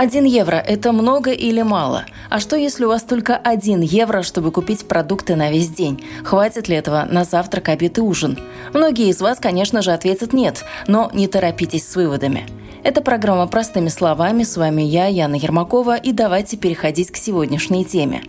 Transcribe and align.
Один 0.00 0.24
евро– 0.24 0.56
это 0.66 0.92
много 0.92 1.30
или 1.30 1.60
мало? 1.60 2.06
А 2.30 2.40
что, 2.40 2.56
если 2.56 2.86
у 2.86 2.88
вас 2.88 3.02
только 3.02 3.36
один 3.36 3.82
евро, 3.82 4.22
чтобы 4.22 4.50
купить 4.50 4.88
продукты 4.88 5.36
на 5.36 5.50
весь 5.50 5.68
день? 5.68 6.02
Хватит 6.24 6.68
ли 6.68 6.76
этого 6.76 7.06
на 7.10 7.24
завтрак, 7.24 7.68
обед 7.68 7.98
и 7.98 8.00
ужин? 8.00 8.38
Многие 8.72 9.10
из 9.10 9.20
вас, 9.20 9.38
конечно 9.38 9.82
же, 9.82 9.92
ответят 9.92 10.32
«нет», 10.32 10.64
но 10.86 11.10
не 11.12 11.28
торопитесь 11.28 11.86
с 11.86 11.96
выводами. 11.96 12.46
Это 12.82 13.02
программа 13.02 13.46
«Простыми 13.46 13.88
словами». 13.88 14.42
С 14.42 14.56
вами 14.56 14.80
я, 14.80 15.06
Яна 15.06 15.34
Ермакова, 15.34 15.96
и 15.96 16.12
давайте 16.12 16.56
переходить 16.56 17.10
к 17.10 17.16
сегодняшней 17.16 17.84
теме. 17.84 18.22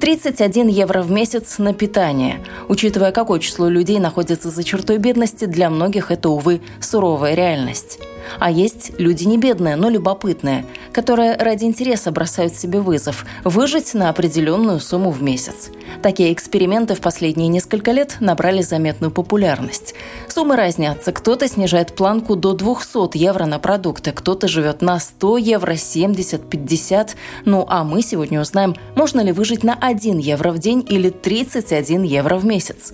31 0.00 0.68
евро 0.68 1.02
в 1.02 1.10
месяц 1.10 1.58
на 1.58 1.74
питание. 1.74 2.40
Учитывая, 2.68 3.10
какое 3.10 3.40
число 3.40 3.68
людей 3.68 3.98
находится 3.98 4.50
за 4.50 4.62
чертой 4.62 4.98
бедности, 4.98 5.46
для 5.46 5.70
многих 5.70 6.12
это, 6.12 6.28
увы, 6.28 6.60
суровая 6.80 7.34
реальность. 7.34 7.98
А 8.38 8.50
есть 8.50 8.92
люди 8.98 9.24
не 9.24 9.38
бедные, 9.38 9.76
но 9.76 9.88
любопытные, 9.88 10.66
которые 10.92 11.36
ради 11.36 11.64
интереса 11.64 12.10
бросают 12.10 12.54
себе 12.54 12.80
вызов– 12.80 13.24
выжить 13.44 13.94
на 13.94 14.08
определенную 14.08 14.80
сумму 14.80 15.10
в 15.10 15.22
месяц. 15.22 15.70
Такие 16.02 16.32
эксперименты 16.32 16.94
в 16.94 17.00
последние 17.00 17.48
несколько 17.48 17.92
лет 17.92 18.16
набрали 18.20 18.62
заметную 18.62 19.10
популярность. 19.10 19.94
Суммы 20.28 20.56
разнятся. 20.56 21.12
Кто-то 21.12 21.48
снижает 21.48 21.94
планку 21.94 22.36
до 22.36 22.52
200 22.52 23.16
евро 23.16 23.46
на 23.46 23.58
продукты, 23.96 24.12
кто-то 24.12 24.48
живет 24.48 24.82
на 24.82 24.98
100 24.98 25.38
евро, 25.38 25.76
70, 25.76 26.50
50. 26.50 27.16
Ну 27.44 27.64
а 27.68 27.84
мы 27.84 28.02
сегодня 28.02 28.40
узнаем, 28.40 28.74
можно 28.94 29.22
ли 29.22 29.32
выжить 29.32 29.64
на 29.64 29.74
1 29.74 30.18
евро 30.18 30.52
в 30.52 30.58
день 30.58 30.84
или 30.88 31.10
31 31.10 32.02
евро 32.02 32.36
в 32.36 32.44
месяц. 32.44 32.92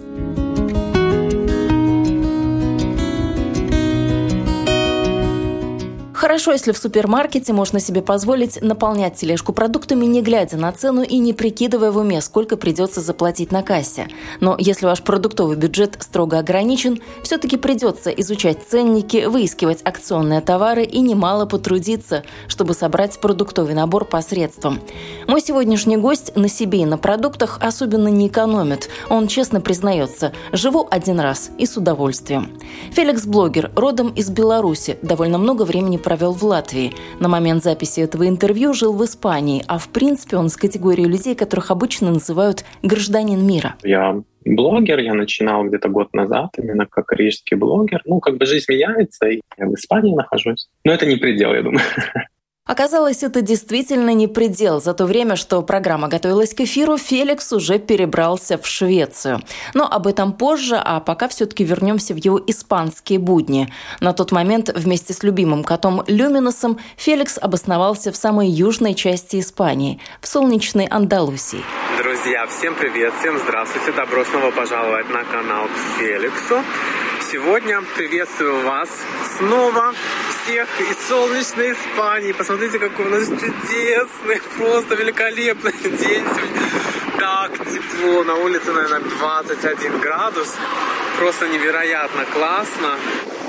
Хорошо, 6.23 6.53
если 6.53 6.71
в 6.71 6.79
супермаркете 6.79 7.53
можно 7.53 7.81
себе 7.81 8.01
позволить 8.01 8.63
наполнять 8.63 9.17
тележку 9.17 9.53
продуктами, 9.53 10.05
не 10.05 10.23
глядя 10.23 10.57
на 10.57 10.71
цену 10.71 11.03
и 11.03 11.19
не 11.19 11.33
прикидывая 11.33 11.91
в 11.91 11.97
уме, 11.97 12.21
сколько 12.21 12.57
придется 12.57 13.01
заплатить 13.01 13.51
на 13.51 13.65
кассе. 13.65 14.07
Но 14.39 14.55
если 14.57 14.87
ваш 14.87 15.03
продуктовый 15.03 15.57
бюджет 15.57 15.97
строго 15.99 16.39
ограничен, 16.39 17.01
все-таки 17.25 17.57
придется 17.57 18.11
изучать 18.11 18.59
ценники, 18.63 19.25
выискивать 19.25 19.81
акционные 19.83 20.41
товары 20.43 20.85
и 20.85 21.01
немало 21.01 21.45
потрудиться, 21.45 22.23
чтобы 22.47 22.75
собрать 22.75 23.19
продуктовый 23.19 23.75
набор 23.75 24.05
по 24.05 24.23
средствам. 24.23 24.79
Мой 25.27 25.41
сегодняшний 25.41 25.97
гость 25.97 26.37
на 26.37 26.49
себе 26.49 26.83
и 26.83 26.87
на 26.87 26.99
продуктах 26.99 27.59
особенно 27.61 28.07
не 28.07 28.29
экономит. 28.29 28.91
Он 29.11 29.27
честно 29.27 29.61
признается, 29.61 30.33
живу 30.53 30.87
один 30.89 31.19
раз 31.19 31.51
и 31.59 31.67
с 31.67 31.77
удовольствием. 31.77 32.57
Феликс 32.93 33.27
Блогер, 33.27 33.73
родом 33.75 34.11
из 34.11 34.31
Беларуси, 34.31 34.99
довольно 35.03 35.39
много 35.39 35.65
времени 35.65 35.97
провел 35.97 36.12
провел 36.13 36.33
в 36.33 36.43
Латвии. 36.43 36.93
На 37.21 37.29
момент 37.29 37.63
записи 37.63 38.01
этого 38.01 38.29
интервью 38.29 38.75
жил 38.75 38.93
в 38.93 39.03
Испании, 39.03 39.65
а 39.67 39.79
в 39.79 39.89
принципе 39.89 40.37
он 40.37 40.51
с 40.51 40.57
категорией 40.59 41.09
людей, 41.09 41.35
которых 41.35 41.71
обычно 41.71 42.11
называют 42.11 42.65
гражданин 42.83 43.47
мира. 43.47 43.77
Я 43.83 44.23
блогер, 44.45 44.99
я 44.99 45.15
начинал 45.15 45.65
где-то 45.65 45.89
год 45.89 46.13
назад, 46.13 46.51
именно 46.59 46.85
как 46.85 47.11
рижский 47.13 47.57
блогер. 47.57 48.03
Ну, 48.05 48.21
как 48.21 48.37
бы 48.37 48.45
жизнь 48.45 48.67
меняется, 48.69 49.27
и 49.27 49.41
я 49.57 49.67
в 49.67 49.75
Испании 49.75 50.15
нахожусь. 50.15 50.69
Но 50.85 50.93
это 50.93 51.07
не 51.07 51.17
предел, 51.17 51.55
я 51.55 51.63
думаю. 51.63 51.81
Оказалось, 52.65 53.25
это 53.25 53.43
действительно 53.43 54.15
не 54.15 54.29
предел. 54.29 54.81
За 54.81 54.95
то 54.95 55.05
время, 55.05 55.35
что 55.35 55.63
программа 55.63 56.07
готовилась 56.07 56.55
к 56.55 56.61
эфиру, 56.61 56.97
Феликс 56.97 57.53
уже 57.53 57.81
перебрался 57.81 58.57
в 58.57 58.65
Швецию. 58.69 59.41
Но 59.75 59.85
об 59.85 60.07
этом 60.07 60.33
позже, 60.33 60.77
а 60.77 61.01
пока 61.01 61.27
все-таки 61.27 61.65
вернемся 61.65 62.15
в 62.15 62.19
его 62.19 62.41
испанские 62.47 63.19
будни. 63.19 63.69
На 63.99 64.13
тот 64.13 64.31
момент 64.31 64.71
вместе 64.77 65.13
с 65.13 65.25
любимым 65.25 65.65
котом 65.65 66.05
Люминосом 66.07 66.79
Феликс 66.97 67.37
обосновался 67.37 68.13
в 68.13 68.17
самой 68.17 68.49
южной 68.49 68.95
части 68.95 69.41
Испании, 69.41 70.01
в 70.21 70.29
солнечной 70.29 70.87
Андалусии. 70.87 71.65
Друзья, 71.99 72.47
всем 72.47 72.77
привет, 72.77 73.13
всем 73.19 73.39
здравствуйте. 73.39 73.91
Добро 73.91 74.25
снова 74.25 74.53
пожаловать 74.53 75.11
на 75.11 75.25
канал 75.25 75.67
к 75.67 75.99
Феликсу. 75.99 76.63
Сегодня 77.33 77.81
приветствую 77.97 78.61
вас 78.61 78.91
снова 79.39 79.95
всех 80.29 80.69
из 80.83 81.09
солнечной 81.09 81.73
Испании. 81.73 82.33
Посмотрите, 82.33 82.79
какой 82.79 83.07
у 83.07 83.09
нас 83.09 83.27
чудесный, 83.27 84.43
просто 84.59 84.97
великолепный 84.97 85.73
день. 85.73 86.27
Так 87.19 87.53
тепло, 87.53 88.23
на 88.25 88.35
улице, 88.35 88.71
наверное, 88.73 89.01
21 89.01 90.01
градус. 90.01 90.55
Просто 91.19 91.49
невероятно 91.49 92.27
классно. 92.27 92.99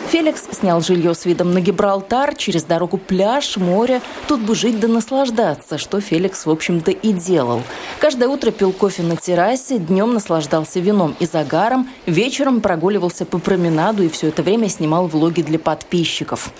Феликс 0.10 0.44
снял 0.52 0.80
жилье 0.82 1.16
с 1.16 1.26
видом 1.26 1.54
на 1.54 1.60
Гибралтар, 1.60 2.36
через 2.36 2.66
дорогу 2.66 2.98
пляж, 2.98 3.58
море. 3.58 4.00
Тут 4.28 4.42
бы 4.42 4.54
жить 4.54 4.80
да 4.80 4.88
наслаждаться, 4.88 5.80
что 5.80 6.00
Феликс, 6.02 6.46
в 6.46 6.52
общем-то, 6.52 6.92
и 6.92 7.12
делал. 7.12 7.64
Каждое 8.00 8.30
утро 8.30 8.52
пил 8.52 8.72
кофе 8.74 9.02
на 9.02 9.16
террасе, 9.16 9.80
днем 9.80 10.14
наслаждался 10.14 10.80
вином 10.80 11.16
и 11.20 11.26
загаром, 11.26 11.90
вечером 12.06 12.62
прогуливался 12.62 13.26
по 13.26 13.40
променаду 13.40 14.04
и 14.04 14.10
все 14.10 14.28
это 14.28 14.44
время 14.44 14.70
снимал 14.70 15.08
влоги 15.08 15.42
для 15.42 15.58
подписчиков. 15.58 16.52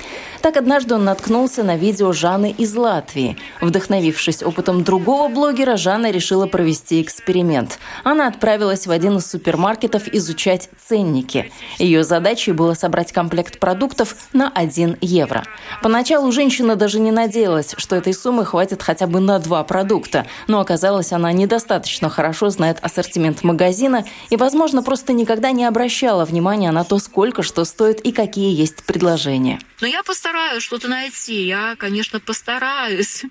Так 0.42 0.58
однажды 0.58 0.96
он 0.96 1.06
наткнулся 1.06 1.64
на 1.64 1.78
видео 1.78 2.12
Жанны 2.12 2.54
из 2.58 2.76
Латвии. 2.76 3.38
Вдохновившись 3.62 4.42
опытом 4.44 4.84
другого 4.84 5.30
блогера, 5.30 5.78
Жанна 5.78 6.12
решила 6.12 6.48
провести 6.48 7.02
эксперимент. 7.02 7.80
Она 8.04 8.28
отправилась 8.28 8.88
в 8.88 8.92
один 8.92 9.18
из 9.18 9.28
супермаркетов 9.28 10.08
изучать 10.08 10.70
ценники. 10.86 11.52
Ее 11.78 12.04
задачей 12.04 12.52
было 12.52 12.74
собрать 12.74 13.12
комплект 13.12 13.33
комплект 13.34 13.58
продуктов 13.58 14.16
на 14.32 14.48
1 14.50 14.98
евро. 15.02 15.44
Поначалу 15.82 16.32
женщина 16.32 16.76
даже 16.76 17.00
не 17.00 17.12
надеялась, 17.12 17.74
что 17.78 17.96
этой 17.96 18.14
суммы 18.14 18.46
хватит 18.46 18.84
хотя 18.84 19.08
бы 19.08 19.20
на 19.20 19.40
два 19.40 19.64
продукта, 19.64 20.28
но 20.48 20.60
оказалось, 20.60 21.12
она 21.12 21.32
недостаточно 21.32 22.10
хорошо 22.10 22.52
знает 22.52 22.78
ассортимент 22.84 23.44
магазина 23.44 24.06
и, 24.30 24.38
возможно, 24.38 24.84
просто 24.84 25.14
никогда 25.14 25.50
не 25.52 25.66
обращала 25.66 26.26
внимания 26.26 26.72
на 26.72 26.84
то, 26.84 27.00
сколько 27.00 27.42
что 27.42 27.66
стоит 27.66 28.02
и 28.02 28.12
какие 28.12 28.56
есть 28.56 28.84
предложения. 28.86 29.60
Но 29.82 29.88
я 29.88 30.04
постараюсь 30.04 30.64
что-то 30.64 30.88
найти. 30.88 31.46
Я, 31.46 31.76
конечно, 31.76 32.20
постараюсь. 32.20 33.24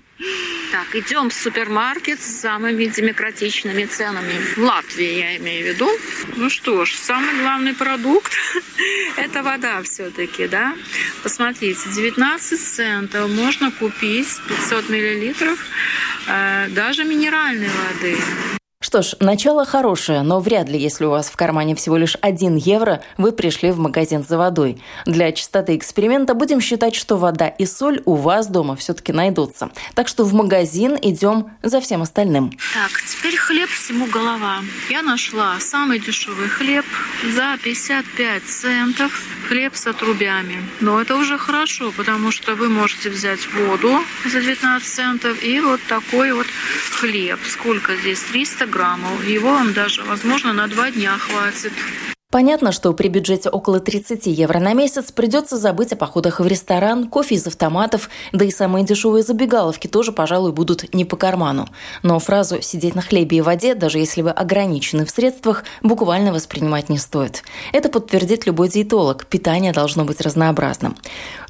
Так, 0.71 0.95
идем 0.95 1.29
в 1.29 1.33
супермаркет 1.33 2.19
с 2.21 2.41
самыми 2.41 2.85
демократичными 2.85 3.85
ценами. 3.85 4.33
В 4.55 4.57
Латвии, 4.59 5.19
я 5.19 5.37
имею 5.37 5.65
в 5.65 5.67
виду. 5.69 5.89
Ну 6.35 6.49
что 6.49 6.85
ж, 6.85 6.93
самый 6.93 7.41
главный 7.41 7.73
продукт– 7.73 8.33
это 9.17 9.41
вода 9.41 9.81
все-таки, 9.93 10.47
да? 10.47 10.73
Посмотрите, 11.21 11.89
19 11.95 12.59
центов 12.59 13.29
можно 13.29 13.71
купить 13.71 14.27
500 14.47 14.89
миллилитров 14.89 15.59
э, 16.27 16.67
даже 16.69 17.03
минеральной 17.03 17.69
воды. 17.69 18.17
Что 18.83 19.01
ж, 19.01 19.15
начало 19.21 19.65
хорошее, 19.65 20.23
но 20.23 20.41
вряд 20.41 20.67
ли, 20.67 20.77
если 20.77 21.05
у 21.05 21.09
вас 21.09 21.29
в 21.29 21.37
кармане 21.37 21.73
всего 21.73 21.95
лишь 21.95 22.17
1 22.21 22.57
евро, 22.57 23.01
вы 23.17 23.31
пришли 23.31 23.71
в 23.71 23.79
магазин 23.79 24.25
за 24.27 24.37
водой. 24.37 24.77
Для 25.05 25.31
чистоты 25.31 25.77
эксперимента 25.77 26.33
будем 26.33 26.59
считать, 26.59 26.93
что 26.93 27.15
вода 27.15 27.47
и 27.47 27.65
соль 27.65 28.01
у 28.05 28.15
вас 28.15 28.47
дома 28.47 28.75
все-таки 28.75 29.13
найдутся. 29.13 29.71
Так 29.95 30.09
что 30.09 30.25
в 30.25 30.33
магазин 30.33 30.97
идем 31.01 31.49
за 31.63 31.79
всем 31.79 32.01
остальным. 32.01 32.51
Так, 32.73 32.91
теперь 33.07 33.37
хлеб 33.37 33.69
всему 33.69 34.05
голова. 34.07 34.57
Я 34.89 35.01
нашла 35.01 35.59
самый 35.61 35.99
дешевый 35.99 36.49
хлеб 36.49 36.85
за 37.33 37.57
55 37.63 38.43
центов. 38.43 39.23
Хлеб 39.53 39.75
с 39.75 39.85
отрубями. 39.85 40.63
Но 40.79 40.99
это 40.99 41.15
уже 41.15 41.37
хорошо, 41.37 41.91
потому 41.91 42.31
что 42.31 42.55
вы 42.55 42.69
можете 42.69 43.11
взять 43.11 43.47
воду 43.53 44.03
за 44.25 44.41
19 44.41 44.83
центов 44.83 45.43
и 45.43 45.59
вот 45.59 45.79
такой 45.87 46.31
вот 46.31 46.47
хлеб. 46.89 47.39
Сколько 47.45 47.95
здесь? 47.95 48.19
300 48.23 48.65
граммов. 48.65 49.23
Его 49.27 49.51
вам 49.51 49.73
даже, 49.73 50.01
возможно, 50.01 50.53
на 50.53 50.67
два 50.67 50.89
дня 50.89 51.19
хватит. 51.19 51.71
Понятно, 52.33 52.71
что 52.71 52.91
при 52.93 53.09
бюджете 53.09 53.49
около 53.49 53.79
30 53.79 54.25
евро 54.25 54.57
на 54.57 54.73
месяц 54.73 55.11
придется 55.11 55.55
забыть 55.55 55.93
о 55.93 55.95
походах 55.95 56.39
в 56.39 56.47
ресторан, 56.47 57.07
кофе 57.07 57.35
из 57.35 57.45
автоматов, 57.45 58.09
да 58.31 58.43
и 58.43 58.49
самые 58.49 58.83
дешевые 58.83 59.21
забегаловки 59.21 59.85
тоже, 59.85 60.11
пожалуй, 60.11 60.51
будут 60.51 60.95
не 60.95 61.05
по 61.05 61.15
карману. 61.15 61.67
Но 62.01 62.17
фразу 62.17 62.59
«сидеть 62.59 62.95
на 62.95 63.03
хлебе 63.03 63.37
и 63.37 63.41
воде», 63.41 63.75
даже 63.75 63.99
если 63.99 64.23
вы 64.23 64.31
ограничены 64.31 65.05
в 65.05 65.11
средствах, 65.11 65.63
буквально 65.83 66.33
воспринимать 66.33 66.89
не 66.89 66.97
стоит. 66.97 67.43
Это 67.71 67.89
подтвердит 67.89 68.47
любой 68.47 68.67
диетолог. 68.67 69.27
Питание 69.27 69.71
должно 69.71 70.03
быть 70.03 70.19
разнообразным. 70.19 70.97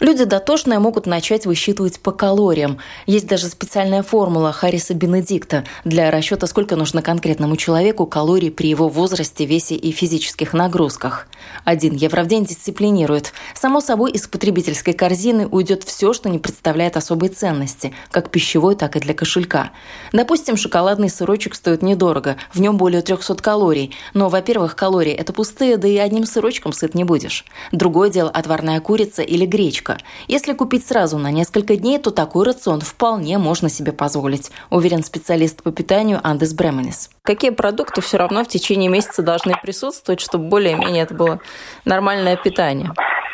Люди 0.01 0.25
дотошные 0.25 0.80
могут 0.80 1.06
начать 1.06 1.45
высчитывать 1.45 2.01
по 2.01 2.12
калориям. 2.12 2.77
Есть 3.06 3.27
даже 3.27 3.47
специальная 3.47 4.03
формула 4.03 4.51
Харриса 4.51 4.94
Бенедикта 4.94 5.63
для 5.85 6.12
расчета, 6.12 6.45
сколько 6.45 6.75
нужно 6.75 7.01
конкретному 7.01 7.56
человеку 7.56 8.06
калорий 8.06 8.51
при 8.51 8.68
его 8.68 8.89
возрасте, 8.89 9.45
весе 9.45 9.75
и 9.75 9.94
физических 9.94 10.51
нагрузках 10.51 10.73
нагрузках. 10.74 11.28
Один 11.66 11.94
евро 11.94 12.24
в 12.24 12.28
день 12.28 12.46
дисциплинирует. 12.46 13.34
Само 13.54 13.80
собой, 13.80 14.12
из 14.12 14.28
потребительской 14.28 14.94
корзины 14.94 15.48
уйдет 15.48 15.84
все, 15.84 16.14
что 16.14 16.30
не 16.30 16.40
представляет 16.40 16.98
особой 16.98 17.30
ценности, 17.30 17.94
как 18.12 18.31
пищевой, 18.31 18.75
так 18.75 18.96
и 18.96 19.00
для 19.00 19.14
кошелька. 19.14 19.72
Допустим, 20.14 20.58
шоколадный 20.58 21.10
сырочек 21.10 21.54
стоит 21.56 21.84
недорого, 21.84 22.38
в 22.54 22.60
нем 22.60 22.78
более 22.78 23.02
300 23.02 23.36
калорий. 23.36 23.96
Но, 24.14 24.30
во-первых, 24.30 24.75
калории– 24.75 25.14
это 25.14 25.31
пустые, 25.31 25.78
да 25.78 25.88
и 25.88 25.98
одним 25.98 26.25
сырочком 26.25 26.74
сыт 26.74 26.96
не 26.96 27.04
будешь. 27.04 27.46
Другое 27.72 28.10
дело– 28.10 28.30
отварная 28.34 28.80
курица 28.80 29.22
или 29.22 29.46
гречка. 29.46 29.98
Если 30.28 30.54
купить 30.54 30.88
сразу 30.88 31.18
на 31.18 31.30
несколько 31.30 31.76
дней, 31.76 32.00
то 32.00 32.10
такой 32.10 32.46
рацион 32.46 32.81
вполне 32.81 33.38
можно 33.38 33.69
себе 33.69 33.92
позволить, 33.92 34.50
уверен 34.69 35.04
специалист 35.04 35.62
по 35.62 35.72
питанию 35.72 36.19
Андес 36.24 36.54
Бременес. 36.54 37.10
Какие 37.22 37.52
продукты 37.52 38.02
все 38.02 38.18
равно 38.18 38.44
в 38.44 38.48
течение 38.48 38.90
месяца 38.90 39.22
должны 39.22 39.54
присутствовать, 39.62 40.19
чтобы 40.19 40.50
более-менее 40.54 41.04
это 41.06 41.16
было 41.16 41.40
нормальное 41.84 42.38
питание? 42.38 42.92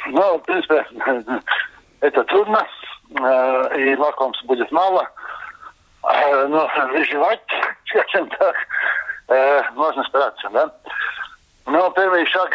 Ну, 0.07 0.37
в 0.37 0.43
принципе, 0.43 0.85
это 1.99 2.23
трудно, 2.23 2.65
э, 3.19 3.81
и 3.81 3.95
лакомств 3.97 4.45
будет 4.45 4.71
мало. 4.71 5.05
Э, 6.01 6.47
но 6.47 6.69
выживать, 6.93 7.41
скажем 7.87 8.29
так, 8.29 8.55
э, 9.27 9.63
можно 9.73 10.01
стараться, 10.05 10.49
да. 10.53 10.73
Но 11.65 11.89
первый 11.89 12.25
шаг, 12.25 12.51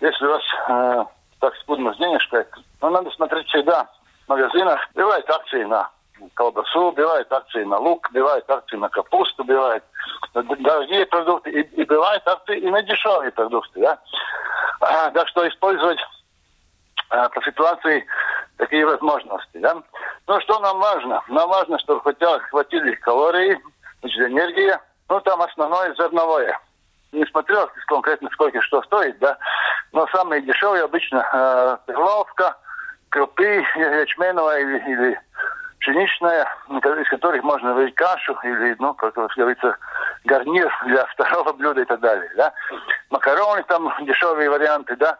если 0.00 0.26
у 0.26 0.30
вас 0.30 1.06
так 1.38 1.54
скудно 1.56 1.92
с 1.92 1.98
денежкой, 1.98 2.44
ну, 2.80 2.90
надо 2.90 3.10
смотреть 3.10 3.46
всегда 3.48 3.86
в 4.24 4.30
магазинах. 4.30 4.80
Бывают 4.94 5.30
акции 5.30 5.64
на 5.64 5.88
колбасу, 6.34 6.92
бывают 6.92 7.32
акции 7.32 7.64
на 7.64 7.78
лук, 7.78 8.08
бывают 8.12 8.48
акции 8.50 8.76
на 8.76 8.88
капусту, 8.88 9.44
бывают 9.44 9.84
дорогие 10.34 11.06
продукты, 11.06 11.50
и, 11.50 11.60
и 11.80 11.84
бывают 11.84 12.26
акции 12.26 12.58
и 12.58 12.70
на 12.70 12.82
дешевые 12.82 13.30
продукты, 13.32 13.80
да. 13.80 13.98
А, 14.80 15.10
так 15.10 15.28
что 15.28 15.48
использовать 15.48 15.98
а, 17.10 17.28
по 17.28 17.42
ситуации 17.42 18.04
такие 18.56 18.86
возможности, 18.86 19.58
да. 19.58 19.82
Ну, 20.26 20.40
что 20.40 20.58
нам 20.60 20.78
важно? 20.78 21.22
Нам 21.28 21.48
важно, 21.48 21.78
чтобы 21.78 22.00
хотя 22.02 22.38
хватили 22.50 22.94
калории, 22.96 23.60
значит, 24.00 24.20
энергия, 24.30 24.80
ну, 25.08 25.20
там 25.20 25.40
основное 25.42 25.94
зерновое. 25.94 26.58
Не 27.12 27.24
смотрел 27.26 27.70
конкретно, 27.86 28.28
сколько 28.32 28.60
что 28.62 28.82
стоит, 28.82 29.18
да, 29.20 29.38
но 29.92 30.06
самые 30.08 30.42
дешевые 30.42 30.84
обычно 30.84 31.24
э, 31.32 31.76
перловка, 31.86 32.56
крупы 33.08 33.64
ячменовая 33.76 34.60
или, 34.60 34.92
или 34.92 35.20
пшеничная, 35.86 36.48
из 36.68 37.08
которых 37.08 37.42
можно 37.44 37.74
варить 37.74 37.94
кашу 37.94 38.36
или, 38.42 38.74
ну, 38.80 38.92
как 38.94 39.14
говорится, 39.14 39.76
гарнир 40.24 40.70
для 40.86 41.04
второго 41.14 41.52
блюда 41.52 41.82
и 41.82 41.84
так 41.84 42.00
далее, 42.00 42.30
да. 42.36 42.52
Макароны 43.10 43.62
там, 43.68 43.92
дешевые 44.04 44.50
варианты, 44.50 44.96
да 44.96 45.16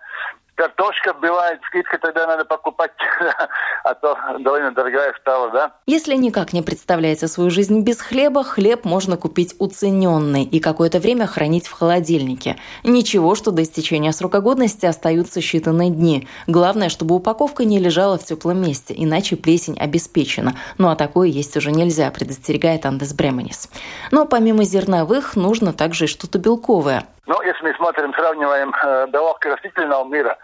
картошка 0.56 1.14
бывает, 1.14 1.60
скидка 1.68 1.98
тогда 1.98 2.26
надо 2.26 2.44
покупать, 2.44 2.90
а 3.84 3.94
то 3.94 4.18
довольно 4.40 4.72
дорогая 4.72 5.14
стала, 5.20 5.50
да. 5.50 5.72
Если 5.86 6.14
никак 6.16 6.52
не 6.52 6.62
представляете 6.62 7.28
свою 7.28 7.50
жизнь 7.50 7.82
без 7.82 8.00
хлеба, 8.00 8.42
хлеб 8.42 8.84
можно 8.84 9.16
купить 9.16 9.54
уцененный 9.58 10.42
и 10.42 10.58
какое-то 10.58 10.98
время 10.98 11.26
хранить 11.26 11.68
в 11.68 11.72
холодильнике. 11.72 12.56
Ничего, 12.82 13.34
что 13.34 13.50
до 13.50 13.62
истечения 13.62 14.12
срока 14.12 14.40
годности 14.40 14.86
остаются 14.86 15.40
считанные 15.40 15.90
дни. 15.90 16.26
Главное, 16.46 16.88
чтобы 16.88 17.14
упаковка 17.14 17.64
не 17.64 17.78
лежала 17.78 18.18
в 18.18 18.24
теплом 18.24 18.60
месте, 18.60 18.94
иначе 18.96 19.36
плесень 19.36 19.78
обеспечена. 19.78 20.54
Ну 20.78 20.88
а 20.88 20.96
такое 20.96 21.28
есть 21.28 21.56
уже 21.56 21.70
нельзя, 21.70 22.10
предостерегает 22.10 22.86
Андес 22.86 23.12
Бременис. 23.12 23.68
Но 24.10 24.24
помимо 24.24 24.64
зерновых, 24.64 25.36
нужно 25.36 25.72
также 25.72 26.04
и 26.04 26.08
что-то 26.08 26.38
белковое. 26.38 27.06
Ну, 27.26 27.42
если 27.42 27.62
мы 27.64 27.74
смотрим, 27.74 28.14
сравниваем 28.14 28.72
э, 28.82 29.06
белок 29.08 29.44
растительного 29.44 30.04
мира 30.08 30.38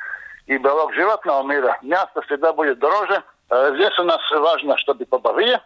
и 0.46 0.58
белок 0.58 0.92
животного 0.94 1.46
мира, 1.46 1.78
мясо 1.82 2.20
всегда 2.26 2.52
будет 2.52 2.80
дороже. 2.80 3.22
Э, 3.50 3.70
здесь 3.74 3.96
у 4.00 4.02
нас 4.02 4.20
важно, 4.32 4.76
чтобы 4.78 5.06
побовые 5.06 5.60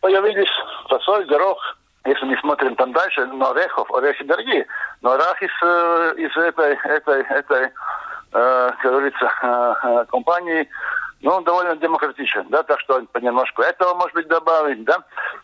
появились, 0.00 0.50
фасоль, 0.88 1.24
горох. 1.26 1.58
Если 2.04 2.24
мы 2.26 2.36
смотрим 2.38 2.76
там 2.76 2.92
дальше, 2.92 3.24
но 3.26 3.50
орехов, 3.50 3.90
орехи 3.92 4.24
дорогие. 4.24 4.66
Но 5.00 5.12
арахис 5.12 5.50
э, 5.62 6.14
из 6.18 6.36
этой, 6.36 6.74
этой, 6.74 7.22
этой 7.22 7.64
э, 7.64 7.70
как 8.82 8.82
говорится, 8.82 9.32
э, 9.42 9.74
э 9.82 10.04
компании 10.10 10.68
ну, 11.22 11.32
он 11.32 11.44
довольно 11.44 11.76
демократичен, 11.76 12.46
да, 12.48 12.62
так 12.62 12.80
что 12.80 13.02
понемножку 13.12 13.62
этого, 13.62 13.94
может 13.94 14.14
быть, 14.14 14.28
добавить, 14.28 14.84
да. 14.84 14.98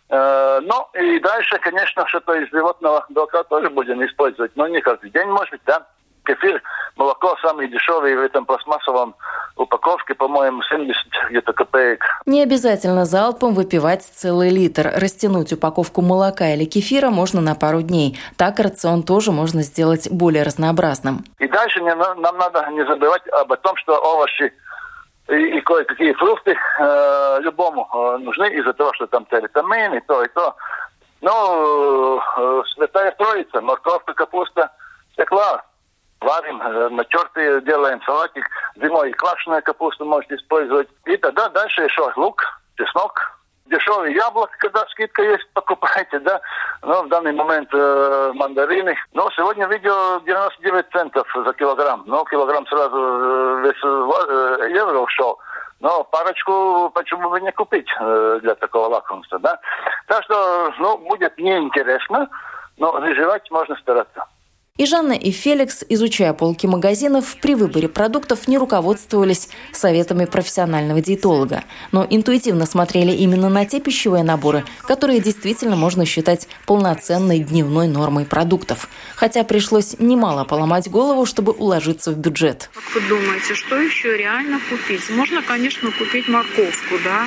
Э, 0.08 0.60
ну, 0.62 0.88
и 0.94 1.18
дальше, 1.20 1.58
конечно, 1.58 2.06
что-то 2.06 2.34
из 2.34 2.50
животного 2.50 3.04
белка 3.10 3.42
тоже 3.44 3.68
будем 3.70 4.04
использовать, 4.04 4.52
но 4.56 4.66
не 4.68 4.80
каждый 4.80 5.10
день, 5.10 5.28
может 5.28 5.50
быть, 5.50 5.62
да. 5.66 5.86
Кефир, 6.24 6.60
молоко 6.96 7.36
самые 7.40 7.68
дешевые 7.68 8.16
в 8.16 8.20
этом 8.20 8.46
пластмассовом 8.46 9.14
упаковке, 9.56 10.14
по-моему, 10.14 10.60
70 10.62 10.96
где-то 11.30 11.52
копеек. 11.52 12.04
Не 12.26 12.42
обязательно 12.42 13.04
залпом 13.04 13.54
выпивать 13.54 14.02
целый 14.02 14.50
литр. 14.50 14.90
Растянуть 14.92 15.52
упаковку 15.52 16.02
молока 16.02 16.48
или 16.48 16.64
кефира 16.64 17.10
можно 17.10 17.40
на 17.40 17.54
пару 17.54 17.80
дней. 17.80 18.18
Так 18.36 18.58
рацион 18.58 19.04
тоже 19.04 19.30
можно 19.30 19.62
сделать 19.62 20.10
более 20.10 20.42
разнообразным. 20.42 21.24
И 21.38 21.46
дальше 21.46 21.80
нам 21.80 22.36
надо 22.38 22.66
не 22.72 22.84
забывать 22.84 23.22
об 23.28 23.56
том, 23.58 23.76
что 23.76 23.96
овощи 23.96 24.52
и, 25.28 25.58
и 25.58 25.60
кое-какие 25.60 26.12
фрукты 26.12 26.56
э, 26.78 27.38
любому 27.40 27.88
э, 27.92 28.18
нужны 28.18 28.48
из-за 28.54 28.72
того, 28.72 28.92
что 28.94 29.06
там 29.06 29.26
витамин 29.30 29.94
и 29.94 30.00
то, 30.00 30.22
и 30.22 30.28
то. 30.28 30.54
Ну, 31.20 32.20
э, 32.20 32.62
святая 32.74 33.10
троица, 33.12 33.60
морковка, 33.60 34.14
капуста, 34.14 34.70
стекла. 35.12 35.64
Варим, 36.20 36.62
э, 36.62 36.88
натертые, 36.90 37.60
делаем 37.62 38.00
салатик. 38.02 38.46
Зимой 38.76 39.12
квашеная 39.12 39.60
капуста 39.62 40.04
можете 40.04 40.36
использовать. 40.36 40.88
И 41.06 41.16
тогда 41.16 41.48
дальше 41.48 41.82
еще 41.82 42.12
лук, 42.16 42.42
чеснок, 42.76 43.35
дешевый 43.66 44.14
яблок, 44.14 44.50
когда 44.58 44.84
скидка 44.86 45.22
есть, 45.22 45.46
покупайте, 45.52 46.18
да. 46.20 46.40
Но 46.82 47.02
в 47.02 47.08
данный 47.08 47.32
момент 47.32 47.68
э, 47.72 48.32
мандарины. 48.34 48.96
Но 49.12 49.30
сегодня 49.30 49.66
видео 49.66 50.20
99 50.24 50.86
центов 50.92 51.26
за 51.34 51.52
килограмм. 51.54 52.04
Но 52.06 52.24
килограмм 52.24 52.66
сразу 52.66 53.58
весь 53.58 53.82
э, 53.82 54.70
евро 54.74 54.98
ушел. 54.98 55.38
Но 55.80 56.04
парочку 56.04 56.90
почему 56.94 57.28
бы 57.28 57.40
не 57.40 57.52
купить 57.52 57.88
для 57.98 58.54
такого 58.54 58.88
лакомства, 58.88 59.38
да. 59.38 59.58
Так 60.06 60.24
что, 60.24 60.72
ну, 60.78 60.96
будет 60.98 61.36
неинтересно, 61.36 62.28
но 62.78 62.92
выживать 62.92 63.50
можно 63.50 63.76
стараться. 63.76 64.26
И 64.78 64.84
Жанна, 64.84 65.14
и 65.14 65.30
Феликс, 65.30 65.84
изучая 65.88 66.34
полки 66.34 66.66
магазинов, 66.66 67.36
при 67.40 67.54
выборе 67.54 67.88
продуктов 67.88 68.46
не 68.46 68.58
руководствовались 68.58 69.48
советами 69.72 70.26
профессионального 70.26 71.00
диетолога, 71.00 71.64
но 71.92 72.06
интуитивно 72.10 72.66
смотрели 72.66 73.10
именно 73.10 73.48
на 73.48 73.64
те 73.64 73.80
пищевые 73.80 74.22
наборы, 74.22 74.64
которые 74.82 75.20
действительно 75.20 75.76
можно 75.76 76.04
считать 76.04 76.46
полноценной 76.66 77.38
дневной 77.38 77.88
нормой 77.88 78.26
продуктов. 78.26 78.90
Хотя 79.14 79.44
пришлось 79.44 79.96
немало 79.98 80.44
поломать 80.44 80.90
голову, 80.90 81.24
чтобы 81.24 81.52
уложиться 81.52 82.12
в 82.12 82.18
бюджет. 82.18 82.68
Как 82.74 82.94
вы 82.94 83.08
думаете, 83.08 83.54
что 83.54 83.80
еще 83.80 84.14
реально 84.14 84.60
купить? 84.68 85.08
Можно, 85.08 85.40
конечно, 85.40 85.90
купить 85.90 86.28
морковку, 86.28 86.96
да? 87.02 87.26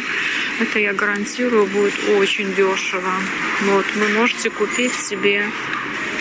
Это, 0.62 0.78
я 0.78 0.94
гарантирую, 0.94 1.66
будет 1.66 1.96
очень 2.20 2.54
дешево. 2.54 3.12
Вот, 3.64 3.86
вы 3.96 4.08
можете 4.20 4.52
купить 4.52 4.94
себе 4.94 5.46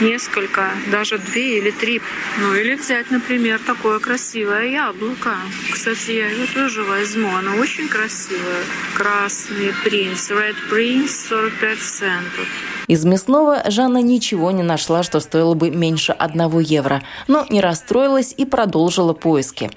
несколько, 0.00 0.71
даже 0.90 1.19
две 1.19 1.59
или 1.59 1.71
три. 1.71 2.00
Ну 2.38 2.55
или 2.55 2.75
взять, 2.75 3.11
например, 3.11 3.59
такое 3.59 3.99
красивое 3.99 4.67
яблоко. 4.67 5.37
Кстати, 5.71 6.12
я 6.12 6.28
его 6.28 6.47
тоже 6.52 6.83
возьму. 6.83 7.35
Оно 7.37 7.57
очень 7.57 7.88
красивое. 7.88 8.64
Красный 8.95 9.73
принц, 9.85 10.31
Red 10.31 10.57
Prince, 10.71 11.28
45 11.28 11.78
центов. 11.78 12.47
Из 12.88 13.05
мясного 13.05 13.71
Жанна 13.71 14.00
ничего 14.00 14.50
не 14.50 14.62
нашла, 14.62 15.02
что 15.02 15.21
стоило 15.21 15.52
бы 15.52 15.71
меньше 15.71 16.12
одного 16.12 16.59
евро, 16.59 17.02
но 17.26 17.45
не 17.50 17.61
расстроилась 17.61 18.35
и 18.35 18.47
продолжила 18.47 19.12
поиски. 19.12 19.71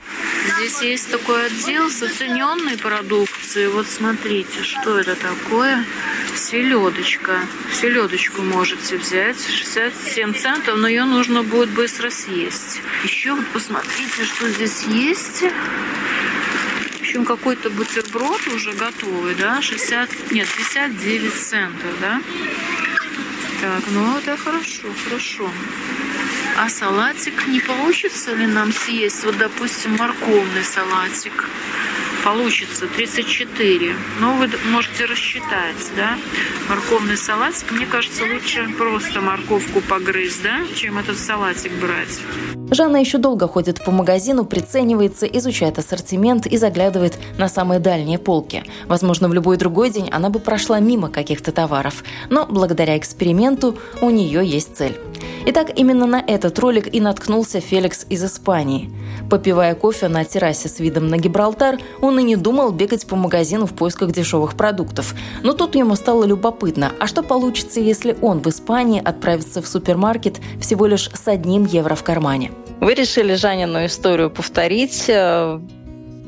Здесь 0.55 0.81
есть 0.81 1.11
такой 1.11 1.47
отдел 1.47 1.89
с 1.89 2.01
оцененной 2.01 2.77
продукцией. 2.77 3.67
Вот 3.67 3.87
смотрите, 3.87 4.63
что 4.63 4.97
это 4.97 5.15
такое. 5.15 5.83
Селедочка. 6.37 7.39
Селедочку 7.81 8.43
можете 8.43 8.95
взять. 8.95 9.37
67 10.11 10.33
центов, 10.33 10.77
но 10.77 10.89
ее 10.89 11.05
нужно 11.05 11.41
будет 11.41 11.69
быстро 11.69 12.09
съесть. 12.09 12.81
Еще 13.03 13.33
вот 13.33 13.47
посмотрите, 13.53 14.25
что 14.25 14.49
здесь 14.49 14.83
есть. 14.83 15.43
В 16.97 17.01
общем, 17.01 17.23
какой-то 17.23 17.69
бутерброд 17.69 18.45
уже 18.53 18.73
готовый, 18.73 19.35
да, 19.35 19.61
60, 19.61 20.31
нет, 20.31 20.47
59 20.49 21.33
центов, 21.33 21.91
да. 22.01 22.21
Так, 23.61 23.83
ну 23.91 24.17
это 24.17 24.35
хорошо, 24.35 24.87
хорошо. 25.05 25.49
А 26.57 26.67
салатик 26.67 27.47
не 27.47 27.61
получится 27.61 28.33
ли 28.33 28.47
нам 28.47 28.73
съесть? 28.73 29.23
Вот, 29.23 29.37
допустим, 29.37 29.95
морковный 29.95 30.63
салатик. 30.63 31.45
Получится 32.23 32.87
34. 32.87 33.95
Ну, 34.19 34.37
вы 34.37 34.49
можете 34.71 35.05
рассчитать, 35.05 35.91
да? 35.95 36.17
Морковный 36.69 37.17
салатик. 37.17 37.71
Мне 37.71 37.85
кажется, 37.85 38.23
лучше 38.25 38.69
просто 38.77 39.21
морковку 39.21 39.81
погрызть, 39.81 40.43
да, 40.43 40.61
чем 40.75 40.99
этот 40.99 41.17
салатик 41.17 41.71
брать. 41.73 42.19
Жанна 42.73 42.95
еще 42.95 43.17
долго 43.17 43.49
ходит 43.49 43.83
по 43.83 43.91
магазину, 43.91 44.45
приценивается, 44.45 45.25
изучает 45.25 45.77
ассортимент 45.77 46.47
и 46.47 46.55
заглядывает 46.55 47.19
на 47.37 47.49
самые 47.49 47.81
дальние 47.81 48.17
полки. 48.17 48.63
Возможно, 48.87 49.27
в 49.27 49.33
любой 49.33 49.57
другой 49.57 49.89
день 49.89 50.09
она 50.09 50.29
бы 50.29 50.39
прошла 50.39 50.79
мимо 50.79 51.09
каких-то 51.09 51.51
товаров, 51.51 52.05
но 52.29 52.45
благодаря 52.45 52.97
эксперименту 52.97 53.77
у 54.01 54.09
нее 54.09 54.45
есть 54.45 54.77
цель. 54.77 54.97
Итак, 55.45 55.71
именно 55.75 56.05
на 56.05 56.23
этот 56.25 56.57
ролик 56.59 56.93
и 56.93 57.01
наткнулся 57.01 57.59
Феликс 57.59 58.05
из 58.09 58.23
Испании. 58.23 58.89
Попивая 59.29 59.75
кофе 59.75 60.07
на 60.07 60.23
террасе 60.23 60.69
с 60.69 60.79
видом 60.79 61.07
на 61.07 61.17
Гибралтар, 61.17 61.77
он 61.99 62.19
и 62.19 62.23
не 62.23 62.37
думал 62.37 62.71
бегать 62.71 63.05
по 63.05 63.17
магазину 63.17 63.65
в 63.65 63.73
поисках 63.73 64.13
дешевых 64.13 64.55
продуктов. 64.55 65.13
Но 65.43 65.51
тут 65.53 65.75
ему 65.75 65.95
стало 65.95 66.23
любопытно, 66.23 66.93
а 66.99 67.07
что 67.07 67.21
получится, 67.21 67.81
если 67.81 68.15
он 68.21 68.39
в 68.39 68.47
Испании 68.47 69.01
отправится 69.03 69.61
в 69.61 69.67
супермаркет 69.67 70.39
всего 70.61 70.85
лишь 70.85 71.09
с 71.09 71.27
одним 71.27 71.65
евро 71.65 71.95
в 71.95 72.03
кармане? 72.03 72.51
Вы 72.81 72.95
решили 72.95 73.35
Жанину 73.35 73.85
историю 73.85 74.31
повторить 74.31 75.05
э, 75.07 75.59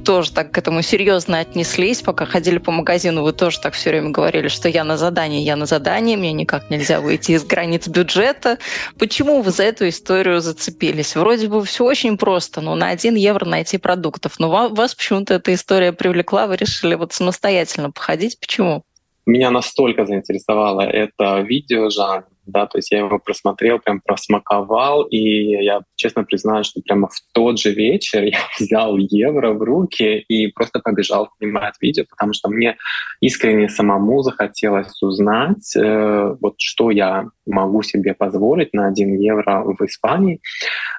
тоже 0.05 0.31
так 0.31 0.51
к 0.51 0.57
этому 0.59 0.83
серьезно 0.83 1.39
отнеслись, 1.39 2.03
пока 2.03 2.27
ходили 2.27 2.59
по 2.59 2.71
магазину, 2.71 3.23
вы 3.23 3.33
тоже 3.33 3.59
так 3.59 3.73
все 3.73 3.89
время 3.89 4.11
говорили, 4.11 4.49
что 4.49 4.69
я 4.69 4.83
на 4.83 4.95
задании, 4.95 5.41
я 5.41 5.55
на 5.55 5.65
задании, 5.65 6.15
мне 6.15 6.31
никак 6.31 6.69
нельзя 6.69 7.01
выйти 7.01 7.31
из 7.31 7.43
границ 7.43 7.87
бюджета. 7.87 8.59
Почему 8.99 9.41
вы 9.41 9.49
за 9.49 9.63
эту 9.63 9.89
историю 9.89 10.41
зацепились? 10.41 11.15
Вроде 11.15 11.47
бы 11.47 11.65
все 11.65 11.85
очень 11.85 12.19
просто, 12.19 12.61
но 12.61 12.75
на 12.75 12.89
один 12.89 13.15
евро 13.15 13.45
найти 13.45 13.79
продуктов. 13.79 14.35
Но 14.37 14.69
вас 14.69 14.93
почему-то 14.93 15.33
эта 15.33 15.55
история 15.55 15.91
привлекла, 15.91 16.45
вы 16.45 16.57
решили 16.57 16.93
вот 16.93 17.13
самостоятельно 17.13 17.89
походить. 17.89 18.39
Почему? 18.39 18.83
Меня 19.25 19.49
настолько 19.49 20.05
заинтересовало 20.05 20.81
это 20.81 21.39
видео 21.39 21.89
жанр, 21.89 22.25
да, 22.45 22.65
то 22.65 22.77
есть 22.77 22.91
я 22.91 22.99
его 22.99 23.19
просмотрел, 23.19 23.79
прям 23.79 24.01
просмаковал, 24.01 25.03
и 25.03 25.17
я 25.63 25.81
честно 25.95 26.23
признаю, 26.23 26.63
что 26.63 26.81
прямо 26.81 27.07
в 27.07 27.15
тот 27.33 27.59
же 27.59 27.71
вечер 27.71 28.23
я 28.23 28.39
взял 28.59 28.97
евро 28.97 29.53
в 29.53 29.61
руки 29.61 30.19
и 30.19 30.47
просто 30.47 30.79
побежал 30.79 31.29
снимать 31.37 31.75
видео, 31.81 32.05
потому 32.09 32.33
что 32.33 32.49
мне 32.49 32.77
искренне 33.21 33.69
самому 33.69 34.21
захотелось 34.21 35.01
узнать, 35.01 35.75
э, 35.75 36.35
вот 36.41 36.55
что 36.57 36.91
я 36.91 37.29
могу 37.45 37.83
себе 37.83 38.13
позволить 38.13 38.73
на 38.73 38.87
1 38.87 39.15
евро 39.19 39.63
в 39.63 39.81
Испании. 39.85 40.41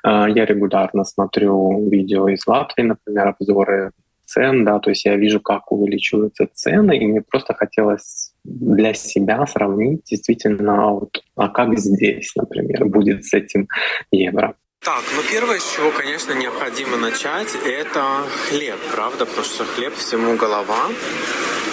Э, 0.04 0.26
я 0.28 0.44
регулярно 0.46 1.04
смотрю 1.04 1.88
видео 1.90 2.28
из 2.28 2.46
Латвии, 2.46 2.82
например, 2.82 3.28
обзоры 3.28 3.90
цен, 4.24 4.64
да, 4.64 4.78
то 4.78 4.90
есть 4.90 5.04
я 5.04 5.16
вижу, 5.16 5.40
как 5.40 5.70
увеличиваются 5.70 6.48
цены, 6.52 6.96
и 6.96 7.06
мне 7.06 7.22
просто 7.22 7.54
хотелось 7.54 8.33
для 8.44 8.94
себя 8.94 9.46
сравнить 9.46 10.04
действительно, 10.04 10.92
вот, 10.92 11.22
а 11.36 11.48
как 11.48 11.78
здесь, 11.78 12.32
например, 12.36 12.84
будет 12.86 13.24
с 13.24 13.32
этим 13.32 13.68
евро. 14.10 14.54
Так, 14.80 15.02
ну 15.16 15.22
первое, 15.30 15.58
с 15.58 15.74
чего, 15.74 15.90
конечно, 15.90 16.34
необходимо 16.34 16.98
начать, 16.98 17.56
это 17.64 18.22
хлеб, 18.48 18.78
правда, 18.92 19.24
потому 19.24 19.46
что 19.46 19.64
хлеб 19.64 19.94
всему 19.94 20.36
голова. 20.36 20.90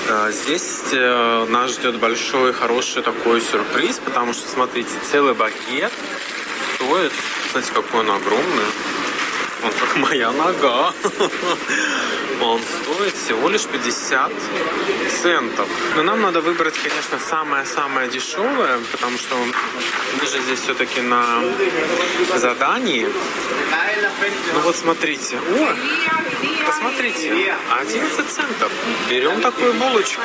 Э, 0.07 0.31
здесь 0.31 0.81
э, 0.93 1.45
нас 1.49 1.75
ждет 1.75 1.99
большой, 1.99 2.53
хороший 2.53 3.03
такой 3.03 3.41
сюрприз, 3.41 3.99
потому 3.99 4.31
что, 4.31 4.47
смотрите, 4.47 4.89
целый 5.11 5.33
багет 5.33 5.91
стоит, 6.75 7.11
знаете, 7.51 7.73
какой 7.73 7.99
он 7.99 8.11
огромный, 8.11 8.69
он 9.65 9.71
как 9.77 9.97
моя 9.97 10.31
нога. 10.31 10.93
Он 12.41 12.59
стоит 12.59 13.13
всего 13.13 13.49
лишь 13.49 13.65
50 13.65 14.31
центов. 15.21 15.67
Но 15.95 16.03
нам 16.03 16.21
надо 16.21 16.41
выбрать, 16.41 16.75
конечно, 16.81 17.19
самое-самое 17.19 18.09
дешевое, 18.09 18.79
потому 18.91 19.17
что 19.17 19.35
мы 19.35 20.25
же 20.27 20.41
здесь 20.41 20.59
все-таки 20.59 21.01
на 21.01 21.23
задании. 22.35 23.07
Ну 24.53 24.59
вот 24.61 24.75
смотрите. 24.75 25.37
О, 25.37 25.75
посмотрите, 26.71 27.53
11 27.81 28.29
центов. 28.29 28.71
Берем 29.09 29.41
такую 29.41 29.73
булочку. 29.73 30.21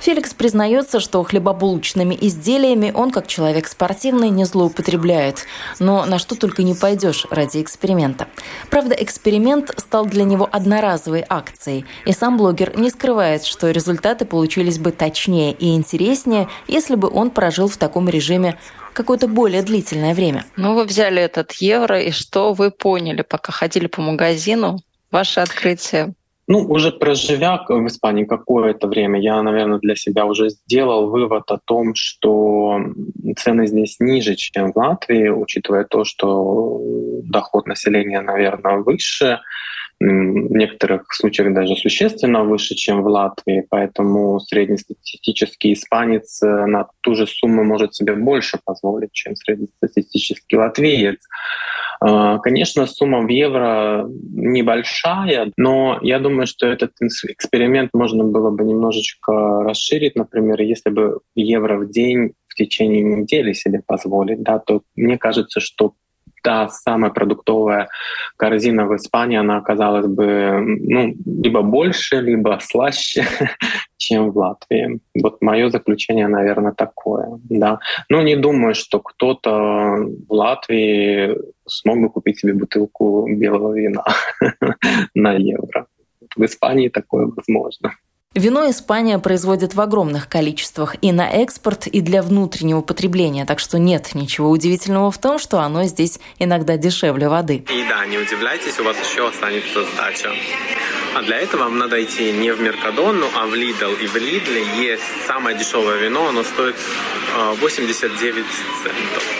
Феликс 0.00 0.34
признается, 0.34 1.00
что 1.00 1.22
хлебобулочными 1.22 2.16
изделиями 2.20 2.92
он, 2.94 3.10
как 3.10 3.26
человек 3.26 3.66
спортивный, 3.66 4.30
не 4.30 4.44
злоупотребляет. 4.44 5.46
Но 5.78 6.04
на 6.04 6.18
что 6.18 6.34
только 6.34 6.62
не 6.62 6.74
пойдешь 6.74 7.26
ради 7.30 7.60
эксперимента. 7.60 8.28
Правда, 8.70 8.94
эксперимент 8.94 9.72
стал 9.76 10.06
для 10.06 10.24
него 10.24 10.48
одноразовой 10.50 11.24
акцией, 11.28 11.84
и 12.06 12.12
сам 12.12 12.36
блогер 12.36 12.78
не 12.78 12.90
скрывает, 12.90 13.44
что 13.44 13.70
результаты 13.70 14.24
получились 14.24 14.78
бы 14.78 14.92
точнее 14.92 15.52
и 15.52 15.74
интереснее, 15.74 16.48
если 16.66 16.94
бы 16.94 17.10
он 17.10 17.30
прожил 17.30 17.68
в 17.68 17.76
таком 17.76 18.08
режиме 18.08 18.58
какое-то 18.92 19.28
более 19.28 19.62
длительное 19.62 20.14
время. 20.14 20.44
Ну, 20.56 20.74
вы 20.74 20.84
взяли 20.84 21.22
этот 21.22 21.52
евро, 21.52 22.00
и 22.00 22.10
что 22.10 22.52
вы 22.52 22.70
поняли, 22.70 23.22
пока 23.22 23.52
ходили 23.52 23.86
по 23.86 24.00
магазину? 24.00 24.80
Ваше 25.10 25.40
открытие? 25.40 26.14
Ну, 26.46 26.58
уже 26.68 26.90
проживя 26.90 27.64
в 27.68 27.86
Испании 27.86 28.24
какое-то 28.24 28.88
время, 28.88 29.20
я, 29.20 29.40
наверное, 29.40 29.78
для 29.78 29.94
себя 29.94 30.26
уже 30.26 30.50
сделал 30.50 31.08
вывод 31.08 31.44
о 31.50 31.58
том, 31.64 31.94
что 31.94 32.80
цены 33.36 33.68
здесь 33.68 34.00
ниже, 34.00 34.34
чем 34.34 34.72
в 34.72 34.76
Латвии, 34.76 35.28
учитывая 35.28 35.84
то, 35.84 36.02
что 36.02 36.80
доход 37.22 37.68
населения, 37.68 38.20
наверное, 38.20 38.78
выше, 38.78 39.38
в 40.00 40.56
некоторых 40.56 41.12
случаях 41.12 41.52
даже 41.52 41.76
существенно 41.76 42.42
выше, 42.42 42.74
чем 42.74 43.02
в 43.02 43.06
Латвии, 43.06 43.66
поэтому 43.68 44.40
среднестатистический 44.40 45.74
испанец 45.74 46.42
э, 46.42 46.46
на 46.46 46.88
ту 47.02 47.14
же 47.14 47.26
сумму 47.26 47.64
может 47.64 47.94
себе 47.94 48.14
больше 48.14 48.58
позволить, 48.64 49.12
чем 49.12 49.36
среднестатистический 49.36 50.56
латвиец. 50.56 51.18
А, 52.00 52.38
конечно, 52.38 52.86
сумма 52.86 53.20
в 53.20 53.28
евро 53.28 54.06
небольшая, 54.08 55.52
но 55.58 55.98
я 56.00 56.18
думаю, 56.18 56.46
что 56.46 56.66
этот 56.66 56.92
эксперимент 57.28 57.90
можно 57.92 58.24
было 58.24 58.50
бы 58.50 58.64
немножечко 58.64 59.62
расширить. 59.62 60.16
Например, 60.16 60.62
если 60.62 60.88
бы 60.88 61.20
евро 61.34 61.78
в 61.78 61.90
день 61.90 62.32
в 62.48 62.54
течение 62.54 63.02
недели 63.02 63.52
себе 63.52 63.82
позволить, 63.86 64.42
да, 64.42 64.58
то 64.60 64.80
мне 64.96 65.18
кажется, 65.18 65.60
что 65.60 65.92
та 66.42 66.68
самая 66.68 67.10
продуктовая 67.10 67.88
корзина 68.36 68.86
в 68.86 68.94
Испании, 68.96 69.38
она 69.38 69.58
оказалась 69.58 70.06
бы 70.06 70.60
ну, 70.60 71.14
либо 71.26 71.62
больше, 71.62 72.20
либо 72.20 72.58
слаще, 72.62 73.24
чем 73.96 74.30
в 74.30 74.38
Латвии. 74.38 75.00
Вот 75.22 75.42
мое 75.42 75.68
заключение, 75.70 76.28
наверное, 76.28 76.72
такое. 76.72 77.40
Да. 77.48 77.78
Но 78.08 78.22
не 78.22 78.36
думаю, 78.36 78.74
что 78.74 79.00
кто-то 79.00 79.50
в 80.28 80.32
Латвии 80.32 81.36
смог 81.66 82.00
бы 82.00 82.10
купить 82.10 82.38
себе 82.38 82.54
бутылку 82.54 83.26
белого 83.28 83.74
вина 83.74 84.04
на 85.14 85.32
евро. 85.32 85.86
В 86.36 86.44
Испании 86.44 86.88
такое 86.88 87.26
возможно. 87.26 87.92
Вино 88.36 88.70
Испания 88.70 89.18
производит 89.18 89.74
в 89.74 89.80
огромных 89.80 90.28
количествах 90.28 90.94
и 91.02 91.10
на 91.10 91.28
экспорт, 91.28 91.88
и 91.88 92.00
для 92.00 92.22
внутреннего 92.22 92.80
потребления, 92.80 93.44
так 93.44 93.58
что 93.58 93.76
нет 93.76 94.14
ничего 94.14 94.50
удивительного 94.50 95.10
в 95.10 95.18
том, 95.18 95.40
что 95.40 95.58
оно 95.58 95.82
здесь 95.82 96.20
иногда 96.38 96.76
дешевле 96.76 97.28
воды. 97.28 97.64
И 97.68 97.84
да, 97.88 98.06
не 98.06 98.18
удивляйтесь, 98.18 98.78
у 98.78 98.84
вас 98.84 98.96
еще 99.00 99.26
останется 99.26 99.84
сдача. 99.84 100.30
А 101.16 101.22
для 101.22 101.38
этого 101.38 101.64
вам 101.64 101.78
надо 101.78 102.00
идти 102.04 102.30
не 102.30 102.52
в 102.52 102.60
Меркадонну, 102.60 103.26
а 103.34 103.48
в 103.48 103.54
Лидл. 103.56 103.94
И 104.00 104.06
в 104.06 104.14
Лидле 104.14 104.62
есть 104.76 105.02
самое 105.26 105.58
дешевое 105.58 105.98
вино, 105.98 106.28
оно 106.28 106.44
стоит 106.44 106.76
89 107.60 108.44
а, 108.44 108.82
центов. 108.84 109.39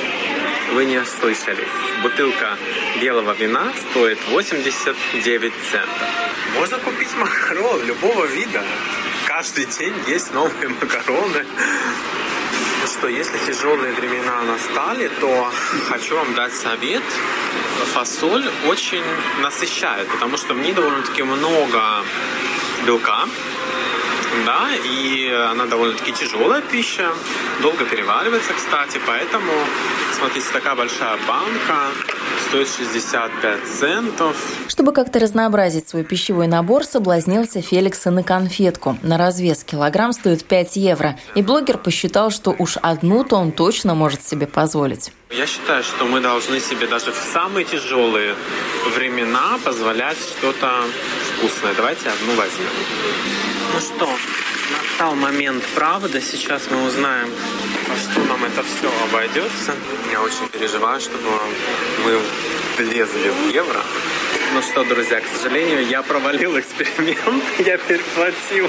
Вы 0.73 0.85
не 0.85 1.05
слышали. 1.05 1.67
Бутылка 2.03 2.57
белого 3.00 3.33
вина 3.33 3.73
стоит 3.91 4.19
89 4.29 5.53
центов. 5.71 6.09
Можно 6.55 6.79
купить 6.79 7.12
макарон 7.17 7.85
любого 7.85 8.25
вида. 8.27 8.62
Каждый 9.27 9.67
день 9.67 9.95
есть 10.07 10.33
новые 10.33 10.69
макароны. 10.69 11.45
Что, 12.87 13.09
если 13.09 13.37
тяжелые 13.39 13.93
времена 13.95 14.43
настали, 14.43 15.09
то 15.21 15.50
хочу 15.89 16.15
вам 16.15 16.35
дать 16.35 16.55
совет. 16.55 17.03
Фасоль 17.93 18.49
очень 18.69 19.05
насыщает, 19.43 20.09
потому 20.09 20.37
что 20.37 20.55
в 20.55 20.59
ней 20.59 20.73
довольно-таки 20.73 21.25
много 21.25 22.05
белка, 22.87 23.25
да, 24.47 24.71
и 24.85 25.31
она 25.51 25.67
довольно-таки 25.67 26.13
тяжелая 26.13 26.63
пища, 26.63 27.11
долго 27.63 27.85
переваривается, 27.85 28.53
кстати, 28.55 29.01
поэтому, 29.07 29.53
смотрите, 30.17 30.47
такая 30.53 30.75
большая 30.75 31.19
банка, 31.27 31.91
стоит 32.49 32.69
65 32.69 33.59
центов. 33.65 34.37
Чтобы 34.69 34.93
как-то 34.93 35.19
разнообразить 35.19 35.89
свой 35.89 36.05
пищевой 36.05 36.47
набор, 36.47 36.85
соблазнился 36.85 37.63
Феликс 37.63 38.05
на 38.07 38.23
конфетку. 38.23 38.99
На 39.03 39.19
развес 39.19 39.63
килограмм 39.65 40.13
стоит 40.13 40.45
5 40.45 40.77
евро. 40.77 41.17
И 41.35 41.43
блогер 41.43 41.79
посчитал, 41.79 42.31
что 42.31 42.55
уж 42.59 42.77
одну-то 42.83 43.37
он 43.37 43.53
точно 43.53 43.95
может 43.95 44.27
себе 44.27 44.47
позволить. 44.47 45.13
Я 45.31 45.47
считаю, 45.47 45.85
что 45.85 46.07
мы 46.07 46.21
должны 46.21 46.59
себе 46.59 46.89
даже 46.89 47.13
в 47.13 47.17
самые 47.33 47.65
тяжелые 47.65 48.35
времена 48.97 49.59
позволять 49.65 50.19
что-то 50.19 50.73
вкусное. 51.37 51.75
Давайте 51.75 52.09
одну 52.09 52.35
возьмем. 52.35 53.50
Ну 53.73 53.81
что, 53.81 54.09
настал 54.73 55.15
момент 55.15 55.65
правды. 55.75 56.21
Сейчас 56.21 56.62
мы 56.71 56.85
узнаем, 56.87 57.29
во 57.89 57.97
что 57.97 58.21
нам 58.25 58.45
это 58.45 58.62
все 58.62 58.91
обойдется. 59.05 59.75
Я 60.11 60.21
очень 60.23 60.49
переживаю, 60.49 61.00
чтобы 61.00 61.31
мы 62.05 62.19
влезли 62.79 63.31
в 63.31 63.49
евро. 63.55 63.81
Ну 64.53 64.62
что, 64.62 64.85
друзья, 64.85 65.21
к 65.21 65.27
сожалению, 65.27 65.87
я 65.87 66.03
провалил 66.03 66.59
эксперимент. 66.59 67.45
Я 67.59 67.79
переплатил 67.79 68.69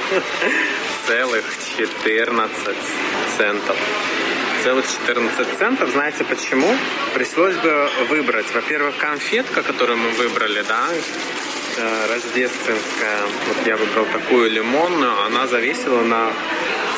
целых 1.07 1.43
14 1.77 2.77
центов. 3.37 3.77
Целых 4.63 4.85
14 4.85 5.57
центов. 5.57 5.89
Знаете 5.89 6.23
почему? 6.23 6.75
Пришлось 7.15 7.55
бы 7.55 7.89
выбрать, 8.09 8.45
во-первых, 8.53 8.95
конфетка, 8.97 9.63
которую 9.63 9.97
мы 9.97 10.09
выбрали, 10.11 10.63
да, 10.67 10.87
рождественская. 12.09 13.21
Вот 13.47 13.67
я 13.67 13.77
выбрал 13.77 14.05
такую 14.05 14.49
лимонную. 14.51 15.21
Она 15.25 15.47
зависела 15.47 16.01
на 16.01 16.31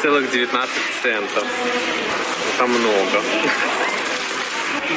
целых 0.02 0.30
19 0.32 0.74
центов. 1.02 1.46
Это 2.56 2.68
много. 2.68 3.22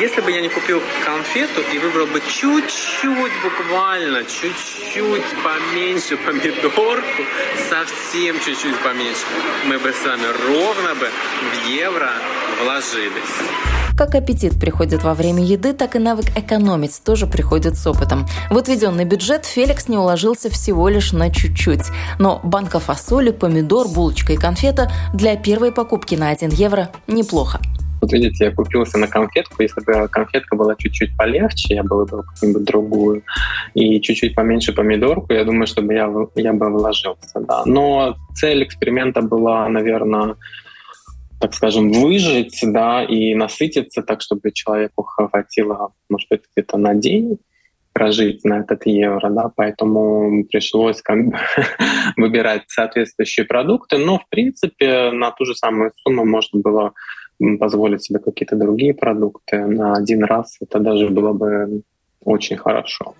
Если 0.00 0.20
бы 0.20 0.30
я 0.30 0.40
не 0.40 0.48
купил 0.48 0.82
конфету 1.04 1.62
и 1.72 1.78
выбрал 1.78 2.06
бы 2.06 2.20
чуть-чуть, 2.20 3.32
буквально 3.42 4.24
чуть-чуть 4.24 5.24
поменьше 5.42 6.16
помидорку, 6.18 7.22
совсем 7.70 8.38
чуть-чуть 8.40 8.78
поменьше, 8.80 9.22
мы 9.64 9.78
бы 9.78 9.92
с 9.92 10.04
вами 10.04 10.26
ровно 10.48 10.94
бы 10.96 11.08
в 11.08 11.68
евро 11.68 12.12
вложились. 12.60 13.85
Как 13.96 14.14
аппетит 14.14 14.60
приходит 14.60 15.02
во 15.04 15.14
время 15.14 15.42
еды, 15.42 15.72
так 15.72 15.96
и 15.96 15.98
навык 15.98 16.26
экономить 16.36 17.00
тоже 17.02 17.26
приходит 17.26 17.76
с 17.76 17.86
опытом. 17.86 18.26
В 18.50 18.58
отведенный 18.58 19.06
бюджет 19.06 19.46
Феликс 19.46 19.88
не 19.88 19.96
уложился 19.96 20.50
всего 20.50 20.90
лишь 20.90 21.12
на 21.12 21.30
чуть-чуть. 21.30 21.86
Но 22.18 22.38
банка 22.44 22.78
фасоли, 22.78 23.30
помидор, 23.30 23.88
булочка 23.88 24.34
и 24.34 24.36
конфета 24.36 24.90
для 25.14 25.34
первой 25.36 25.72
покупки 25.72 26.14
на 26.14 26.28
1 26.28 26.50
евро 26.50 26.90
неплохо. 27.06 27.58
Вот 28.02 28.12
видите, 28.12 28.44
я 28.44 28.50
купился 28.52 28.98
на 28.98 29.08
конфетку. 29.08 29.62
Если 29.62 29.80
бы 29.80 30.08
конфетка 30.08 30.56
была 30.56 30.74
чуть-чуть 30.76 31.16
полегче, 31.16 31.76
я 31.76 31.82
бы 31.82 31.96
выбрал 31.96 32.22
какую-нибудь 32.22 32.64
другую, 32.64 33.22
и 33.72 33.98
чуть-чуть 34.02 34.34
поменьше 34.34 34.74
помидорку, 34.74 35.32
я 35.32 35.44
думаю, 35.44 35.66
чтобы 35.66 35.94
я, 35.94 36.12
я 36.34 36.52
бы 36.52 36.70
вложился. 36.70 37.40
Да. 37.40 37.62
Но 37.64 38.14
цель 38.34 38.62
эксперимента 38.62 39.22
была, 39.22 39.66
наверное, 39.70 40.34
так 41.40 41.54
скажем, 41.54 41.92
выжить, 41.92 42.58
да, 42.62 43.04
и 43.04 43.34
насытиться 43.34 44.02
так, 44.02 44.20
чтобы 44.22 44.52
человеку 44.52 45.02
хватило, 45.02 45.92
может 46.08 46.28
быть, 46.30 46.42
где-то 46.54 46.78
на 46.78 46.94
день 46.94 47.38
прожить 47.92 48.44
на 48.44 48.60
этот 48.60 48.84
евро, 48.84 49.30
да, 49.30 49.50
поэтому 49.56 50.44
пришлось 50.44 51.00
как 51.00 51.28
бы 51.28 51.38
выбирать 52.16 52.64
соответствующие 52.66 53.46
продукты, 53.46 53.96
но 53.96 54.18
в 54.18 54.28
принципе 54.28 55.10
на 55.12 55.30
ту 55.30 55.46
же 55.46 55.54
самую 55.54 55.92
сумму 56.02 56.26
можно 56.26 56.60
было 56.60 56.92
позволить 57.58 58.04
себе 58.04 58.18
какие-то 58.18 58.56
другие 58.56 58.92
продукты 58.92 59.66
на 59.66 59.94
один 59.94 60.24
раз, 60.24 60.58
это 60.60 60.78
даже 60.78 61.08
было 61.08 61.32
бы 61.32 61.82
очень 62.22 62.56
хорошо. 62.56 63.14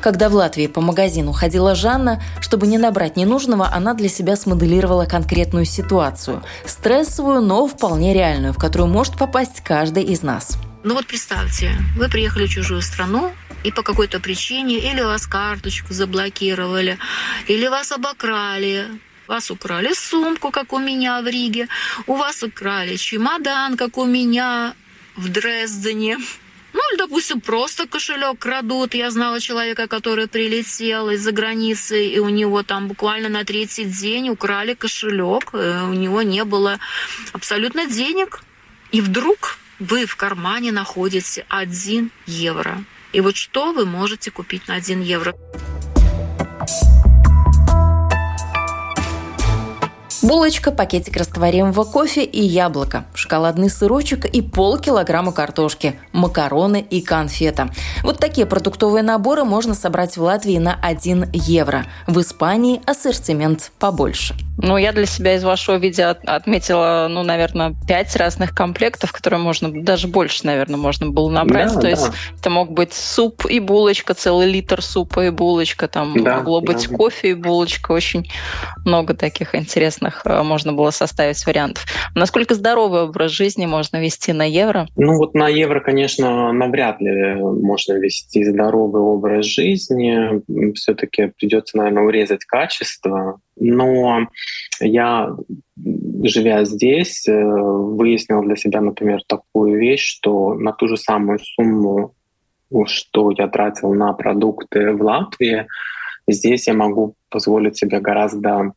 Когда 0.00 0.30
в 0.30 0.34
Латвии 0.34 0.66
по 0.66 0.80
магазину 0.80 1.32
ходила 1.32 1.74
Жанна, 1.74 2.22
чтобы 2.40 2.66
не 2.66 2.78
набрать 2.78 3.16
ненужного, 3.16 3.70
она 3.72 3.92
для 3.92 4.08
себя 4.08 4.34
смоделировала 4.36 5.04
конкретную 5.04 5.66
ситуацию. 5.66 6.42
Стрессовую, 6.64 7.42
но 7.42 7.66
вполне 7.66 8.14
реальную, 8.14 8.54
в 8.54 8.58
которую 8.58 8.88
может 8.88 9.18
попасть 9.18 9.60
каждый 9.62 10.04
из 10.04 10.22
нас. 10.22 10.56
Ну 10.84 10.94
вот 10.94 11.06
представьте, 11.06 11.72
вы 11.96 12.08
приехали 12.08 12.46
в 12.46 12.50
чужую 12.50 12.80
страну, 12.80 13.30
и 13.62 13.70
по 13.70 13.82
какой-то 13.82 14.20
причине 14.20 14.78
или 14.78 15.02
вас 15.02 15.26
карточку 15.26 15.92
заблокировали, 15.92 16.96
или 17.46 17.68
вас 17.68 17.92
обокрали, 17.92 18.86
вас 19.28 19.50
украли 19.50 19.92
сумку, 19.92 20.50
как 20.50 20.72
у 20.72 20.78
меня 20.78 21.20
в 21.20 21.26
Риге. 21.26 21.68
У 22.06 22.14
вас 22.14 22.42
украли 22.42 22.96
чемодан, 22.96 23.76
как 23.76 23.98
у 23.98 24.06
меня 24.06 24.74
в 25.16 25.28
Дрездене. 25.28 26.16
Ну, 26.72 26.80
или, 26.90 26.98
допустим, 26.98 27.40
просто 27.40 27.86
кошелек 27.86 28.38
крадут. 28.38 28.94
Я 28.94 29.10
знала 29.10 29.40
человека, 29.40 29.86
который 29.88 30.28
прилетел 30.28 31.10
из-за 31.10 31.32
границы, 31.32 32.06
и 32.06 32.18
у 32.18 32.28
него 32.28 32.62
там 32.62 32.88
буквально 32.88 33.28
на 33.28 33.44
третий 33.44 33.84
день 33.84 34.30
украли 34.30 34.74
кошелек. 34.74 35.50
Э, 35.52 35.84
у 35.88 35.94
него 35.94 36.22
не 36.22 36.44
было 36.44 36.78
абсолютно 37.32 37.86
денег. 37.86 38.40
И 38.92 39.00
вдруг 39.00 39.58
вы 39.78 40.06
в 40.06 40.16
кармане 40.16 40.72
находите 40.72 41.44
1 41.48 42.10
евро. 42.26 42.84
И 43.12 43.20
вот 43.20 43.36
что 43.36 43.72
вы 43.72 43.86
можете 43.86 44.30
купить 44.30 44.68
на 44.68 44.74
1 44.74 45.00
евро? 45.02 45.34
Булочка, 50.22 50.70
пакетик 50.70 51.16
растворимого 51.16 51.84
кофе 51.84 52.24
и 52.24 52.42
яблоко, 52.42 53.06
шоколадный 53.14 53.70
сырочек 53.70 54.26
и 54.26 54.42
полкилограмма 54.42 55.32
картошки, 55.32 55.98
макароны 56.12 56.86
и 56.90 57.00
конфета. 57.00 57.70
Вот 58.02 58.18
такие 58.18 58.46
продуктовые 58.46 59.02
наборы 59.02 59.44
можно 59.44 59.72
собрать 59.72 60.18
в 60.18 60.22
Латвии 60.22 60.58
на 60.58 60.74
1 60.74 61.30
евро. 61.32 61.86
В 62.06 62.20
Испании 62.20 62.82
ассортимент 62.84 63.72
побольше. 63.78 64.34
Ну, 64.58 64.76
я 64.76 64.92
для 64.92 65.06
себя 65.06 65.34
из 65.36 65.44
вашего 65.44 65.76
видео 65.76 66.14
отметила, 66.26 67.06
ну, 67.08 67.22
наверное, 67.22 67.74
пять 67.88 68.14
разных 68.16 68.54
комплектов, 68.54 69.12
которые 69.12 69.40
можно, 69.40 69.70
даже 69.70 70.06
больше, 70.08 70.46
наверное, 70.46 70.76
можно 70.76 71.08
было 71.10 71.30
набрать. 71.30 71.68
Да, 71.68 71.74
То 71.74 71.80
да. 71.82 71.88
есть 71.90 72.10
это 72.38 72.50
мог 72.50 72.72
быть 72.72 72.92
суп 72.92 73.46
и 73.46 73.58
булочка, 73.58 74.14
целый 74.14 74.50
литр 74.50 74.82
супа 74.82 75.26
и 75.26 75.30
булочка, 75.30 75.88
там 75.88 76.22
да, 76.22 76.36
могло 76.36 76.60
быть 76.60 76.88
да. 76.88 76.96
кофе 76.96 77.30
и 77.30 77.34
булочка. 77.34 77.92
Очень 77.92 78.30
много 78.84 79.14
таких 79.14 79.54
интересных 79.54 80.22
э, 80.24 80.42
можно 80.42 80.72
было 80.72 80.90
составить 80.90 81.44
вариантов. 81.46 81.86
Насколько 82.14 82.54
здоровый 82.54 83.02
образ 83.02 83.30
жизни 83.30 83.66
можно 83.66 84.00
вести 84.00 84.32
на 84.32 84.44
евро? 84.44 84.88
Ну, 84.96 85.16
вот 85.16 85.34
на 85.34 85.48
евро, 85.48 85.80
конечно, 85.80 86.52
навряд 86.52 87.00
ли 87.00 87.34
можно 87.34 87.94
вести 87.94 88.44
здоровый 88.44 89.00
образ 89.00 89.46
жизни. 89.46 90.42
Все-таки 90.74 91.32
придется, 91.38 91.78
наверное, 91.78 92.02
урезать 92.02 92.44
качество 92.44 93.40
но 93.60 94.26
я, 94.80 95.36
живя 96.22 96.64
здесь, 96.64 97.26
э, 97.28 97.32
выяснил 97.32 98.42
для 98.42 98.56
себя, 98.56 98.80
например, 98.80 99.22
такую 99.26 99.78
вещь, 99.78 100.04
что 100.04 100.54
на 100.54 100.72
ту 100.72 100.88
же 100.88 100.96
самую 100.96 101.38
сумму, 101.38 102.14
что 102.86 103.30
я 103.30 103.48
тратил 103.48 103.92
на 103.94 104.12
продукты 104.12 104.92
в 104.92 105.02
Латвии, 105.02 105.66
здесь 106.28 106.66
я 106.68 106.74
могу 106.74 107.14
позволить 107.28 107.76
себе 107.76 108.00
гораздо 108.00 108.72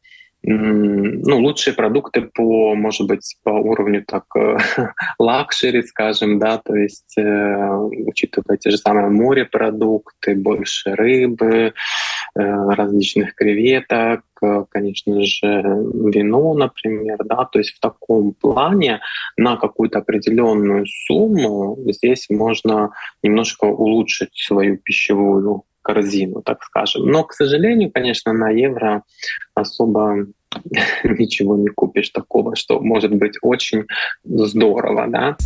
ну, 0.46 1.40
лучшие 1.40 1.74
продукты 1.74 2.22
по, 2.22 2.76
может 2.76 3.08
быть, 3.08 3.38
по 3.44 3.52
уровню 3.52 4.04
так 4.06 4.26
э, 4.36 4.58
luxury, 5.20 5.82
скажем, 5.84 6.38
да, 6.38 6.58
то 6.58 6.76
есть 6.76 7.18
э, 7.18 7.78
учитывая 8.08 8.58
те 8.58 8.70
же 8.70 8.78
самые 8.78 9.08
морепродукты, 9.08 10.36
больше 10.36 10.96
рыбы, 10.96 11.48
э, 11.48 11.74
различных 12.36 13.36
креветок, 13.36 14.24
э, 14.42 14.66
конечно 14.70 15.22
же, 15.24 15.48
вино, 15.54 16.54
например, 16.56 17.20
да, 17.24 17.46
то 17.46 17.60
есть 17.60 17.72
в 17.78 17.80
таком 17.80 18.34
плане 18.34 19.00
на 19.38 19.56
какую-то 19.56 20.00
определенную 20.00 20.86
сумму 20.88 21.78
здесь 21.88 22.26
можно 22.30 22.92
немножко 23.22 23.64
улучшить 23.64 24.34
свою 24.34 24.78
пищевую 24.78 25.64
корзину, 25.84 26.42
так 26.42 26.64
скажем. 26.64 27.06
Но, 27.06 27.24
к 27.24 27.34
сожалению, 27.34 27.92
конечно, 27.92 28.34
на 28.34 28.50
евро 28.50 29.04
особо 29.54 30.26
ничего 31.04 31.58
не 31.58 31.68
купишь 31.68 32.10
такого, 32.10 32.56
что 32.56 32.80
может 32.80 33.14
быть 33.14 33.38
очень 33.42 33.86
здорово, 34.24 35.08
да. 35.08 35.38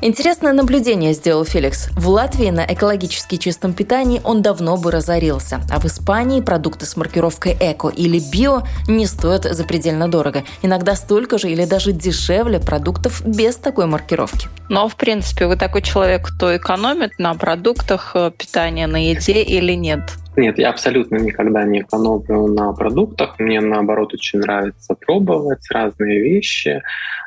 Интересное 0.00 0.52
наблюдение 0.52 1.12
сделал 1.12 1.44
Феликс. 1.44 1.88
В 1.96 2.08
Латвии 2.08 2.50
на 2.50 2.64
экологически 2.64 3.36
чистом 3.36 3.72
питании 3.72 4.20
он 4.22 4.42
давно 4.42 4.76
бы 4.76 4.92
разорился, 4.92 5.60
а 5.72 5.80
в 5.80 5.86
Испании 5.86 6.40
продукты 6.40 6.86
с 6.86 6.96
маркировкой 6.96 7.56
«эко» 7.58 7.88
или 7.88 8.20
«био» 8.20 8.62
не 8.86 9.06
стоят 9.06 9.42
запредельно 9.42 10.08
дорого. 10.08 10.44
Иногда 10.62 10.94
столько 10.94 11.36
же 11.36 11.50
или 11.50 11.64
даже 11.64 11.90
дешевле 11.90 12.60
продуктов 12.60 13.26
без 13.26 13.56
такой 13.56 13.86
маркировки. 13.86 14.48
Но, 14.68 14.88
в 14.88 14.94
принципе, 14.94 15.46
вы 15.46 15.56
такой 15.56 15.82
человек, 15.82 16.28
кто 16.28 16.56
экономит 16.56 17.18
на 17.18 17.34
продуктах 17.34 18.12
э, 18.14 18.30
питания, 18.30 18.86
на 18.86 19.04
еде 19.04 19.42
или 19.42 19.72
нет? 19.72 20.02
Нет, 20.38 20.56
я 20.56 20.70
абсолютно 20.70 21.16
никогда 21.16 21.64
не 21.64 21.80
экономлю 21.80 22.46
на 22.46 22.72
продуктах. 22.72 23.40
Мне, 23.40 23.60
наоборот, 23.60 24.14
очень 24.14 24.38
нравится 24.38 24.94
пробовать 24.94 25.68
разные 25.68 26.20
вещи. 26.20 26.80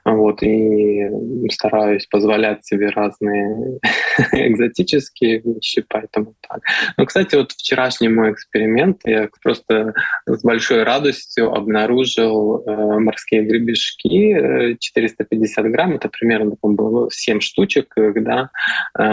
Вот, 0.03 0.41
и 0.41 1.07
стараюсь 1.49 2.07
позволять 2.07 2.65
себе 2.65 2.89
разные 2.89 3.79
экзотические 4.31 5.41
вещи, 5.41 5.85
поэтому 5.87 6.35
так. 6.47 6.61
Но, 6.97 7.05
кстати, 7.05 7.35
вот 7.35 7.51
вчерашний 7.51 8.07
мой 8.07 8.31
эксперимент, 8.31 9.01
я 9.03 9.29
просто 9.43 9.93
с 10.25 10.41
большой 10.43 10.83
радостью 10.83 11.53
обнаружил 11.53 12.63
э, 12.65 12.99
морские 12.99 13.43
гребешки, 13.43 14.71
э, 14.71 14.77
450 14.79 15.65
грамм, 15.65 15.95
это 15.95 16.09
примерно 16.09 16.55
было 16.61 17.09
7 17.11 17.39
штучек, 17.39 17.93
да, 17.95 18.49
э, 18.97 19.03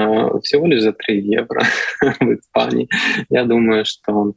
всего 0.42 0.66
лишь 0.66 0.82
за 0.82 0.92
3 0.92 1.20
евро 1.20 1.62
в 2.20 2.32
Испании. 2.32 2.88
Я 3.28 3.44
думаю, 3.44 3.84
что 3.88 4.34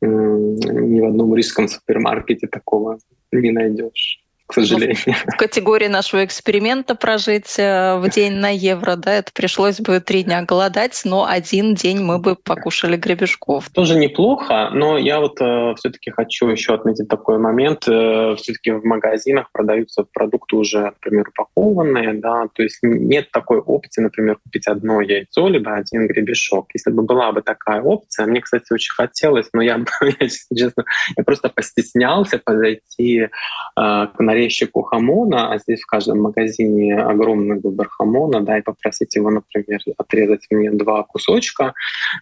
ни 0.00 1.00
в 1.00 1.04
одном 1.06 1.34
рижском 1.34 1.68
супермаркете 1.68 2.46
такого 2.46 2.98
не 3.32 3.50
найдешь 3.50 4.22
к 4.52 4.54
сожалению. 4.54 4.96
Ну, 5.06 5.12
в 5.32 5.36
категории 5.38 5.86
нашего 5.86 6.24
эксперимента 6.24 6.94
прожить 6.94 7.58
э, 7.58 7.96
в 7.96 8.08
день 8.10 8.34
на 8.34 8.50
евро, 8.50 8.96
да, 8.96 9.14
это 9.14 9.32
пришлось 9.32 9.80
бы 9.80 10.00
три 10.00 10.24
дня 10.24 10.42
голодать, 10.42 11.00
но 11.04 11.26
один 11.26 11.74
день 11.74 12.00
мы 12.00 12.18
бы 12.18 12.36
покушали 12.36 12.96
гребешков. 12.96 13.70
Тоже 13.70 13.96
неплохо, 13.96 14.70
но 14.72 14.98
я 14.98 15.20
вот 15.20 15.40
э, 15.40 15.74
все-таки 15.76 16.10
хочу 16.10 16.48
еще 16.48 16.74
отметить 16.74 17.08
такой 17.08 17.38
момент. 17.38 17.88
Э, 17.88 18.36
все-таки 18.36 18.72
в 18.72 18.84
магазинах 18.84 19.50
продаются 19.52 20.04
продукты 20.12 20.56
уже, 20.56 20.80
например, 20.80 21.28
упакованные, 21.28 22.12
да, 22.14 22.48
то 22.54 22.62
есть 22.62 22.78
нет 22.82 23.30
такой 23.30 23.58
опции, 23.58 24.02
например, 24.02 24.36
купить 24.44 24.66
одно 24.66 25.00
яйцо, 25.00 25.48
либо 25.48 25.74
один 25.74 26.06
гребешок. 26.06 26.66
Если 26.74 26.90
бы 26.90 27.02
была 27.02 27.32
бы 27.32 27.40
такая 27.40 27.80
опция, 27.80 28.26
мне, 28.26 28.42
кстати, 28.42 28.70
очень 28.70 28.92
хотелось, 28.94 29.48
но 29.54 29.62
я, 29.62 29.82
я 30.02 30.28
честно, 30.28 30.84
я 31.16 31.24
просто 31.24 31.48
постеснялся 31.48 32.38
подойти 32.38 33.20
э, 33.20 33.28
к 33.76 34.20
нарезчику 34.42 34.82
хамона, 34.82 35.52
а 35.52 35.58
здесь 35.58 35.82
в 35.82 35.86
каждом 35.86 36.20
магазине 36.20 36.96
огромный 36.96 37.60
выбор 37.60 37.88
хамона, 37.88 38.40
да, 38.40 38.58
и 38.58 38.62
попросить 38.62 39.14
его, 39.16 39.30
например, 39.30 39.80
отрезать 39.96 40.46
мне 40.50 40.70
два 40.70 41.02
кусочка. 41.04 41.74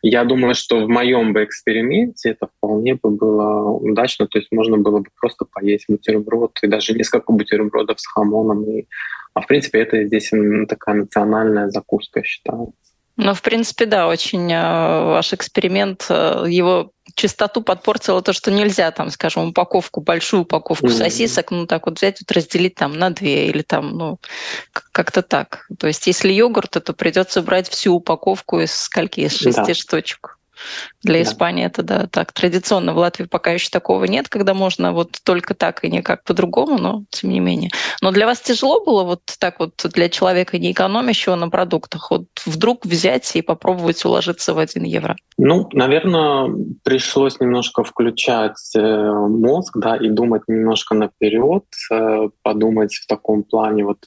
Я 0.03 0.25
думаю, 0.25 0.55
что 0.55 0.85
в 0.85 0.89
моем 0.89 1.33
бы 1.33 1.45
эксперименте 1.45 2.31
это 2.31 2.49
вполне 2.57 2.95
бы 2.95 3.11
было 3.11 3.71
удачно, 3.71 4.27
то 4.27 4.39
есть 4.39 4.53
можно 4.53 4.77
было 4.77 4.99
бы 4.99 5.07
просто 5.21 5.47
поесть 5.51 5.87
бутерброд 5.89 6.59
и 6.63 6.67
даже 6.67 6.95
несколько 6.95 7.33
бутербродов 7.33 8.01
с 8.01 8.07
хамоном. 8.07 8.65
И, 8.65 8.87
а 9.35 9.41
в 9.41 9.47
принципе 9.47 9.81
это 9.81 10.05
здесь 10.05 10.31
такая 10.69 10.95
национальная 10.95 11.69
закуска 11.69 12.23
считается. 12.23 12.90
Ну, 13.23 13.35
в 13.35 13.43
принципе, 13.43 13.85
да, 13.85 14.09
очень 14.09 14.51
э, 14.51 15.05
ваш 15.05 15.35
эксперимент, 15.35 16.07
э, 16.09 16.45
его 16.49 16.93
чистоту 17.15 17.63
подпортило 17.63 18.23
то, 18.23 18.33
что 18.33 18.51
нельзя, 18.51 18.91
там, 18.93 19.11
скажем, 19.11 19.49
упаковку, 19.49 20.01
большую 20.01 20.43
упаковку 20.43 20.87
mm-hmm. 20.87 20.99
сосисок, 20.99 21.51
ну, 21.51 21.67
так 21.67 21.87
вот 21.87 21.99
взять, 21.99 22.21
вот 22.21 22.33
разделить 22.33 22.77
там 22.77 22.99
на 22.99 23.11
две 23.11 23.49
или 23.49 23.61
там, 23.61 23.97
ну, 23.97 24.19
как-то 24.93 25.21
так. 25.23 25.67
То 25.79 25.87
есть, 25.87 26.07
если 26.07 26.33
йогурт, 26.33 26.83
то 26.83 26.93
придется 26.95 27.43
брать 27.43 27.69
всю 27.69 27.95
упаковку 27.95 28.61
из 28.61 28.73
скольки? 28.73 29.21
Из 29.21 29.37
шести 29.37 29.67
да. 29.67 29.75
штучек. 29.75 30.39
Для. 31.03 31.23
Испании 31.23 31.67
это 31.67 31.83
да, 31.83 32.07
так 32.07 32.33
традиционно. 32.33 32.95
В 32.95 32.99
Латвии 32.99 33.25
пока 33.25 33.53
еще 33.53 33.69
такого 33.71 34.05
нет, 34.05 34.29
когда 34.29 34.55
можно 34.55 34.93
вот 34.93 35.19
только 35.25 35.55
так 35.55 35.85
и 35.85 35.91
никак 35.91 36.25
по-другому, 36.25 36.79
но 36.79 37.05
тем 37.11 37.31
не 37.31 37.41
менее. 37.41 37.71
Но 38.01 38.11
для 38.11 38.27
вас 38.27 38.41
тяжело 38.41 38.85
было 38.85 39.05
вот 39.05 39.21
так 39.39 39.61
вот 39.61 39.73
для 39.85 40.09
человека 40.09 40.59
не 40.59 40.73
экономящего 40.73 41.35
на 41.37 41.49
продуктах 41.49 42.11
вот 42.11 42.27
вдруг 42.47 42.85
взять 42.85 43.35
и 43.37 43.43
попробовать 43.43 44.05
уложиться 44.05 44.55
в 44.55 44.59
один 44.59 44.85
евро? 44.85 45.17
Ну, 45.39 45.69
наверное, 45.73 46.51
пришлось 46.83 47.41
немножко 47.41 47.85
включать 47.85 48.59
э, 48.77 48.81
мозг, 48.81 49.77
да, 49.79 49.97
и 49.97 50.09
думать 50.09 50.43
немножко 50.49 50.95
наперед, 50.95 51.65
э, 51.91 52.29
подумать 52.43 52.95
в 52.95 53.07
таком 53.07 53.43
плане 53.43 53.85
вот 53.85 53.99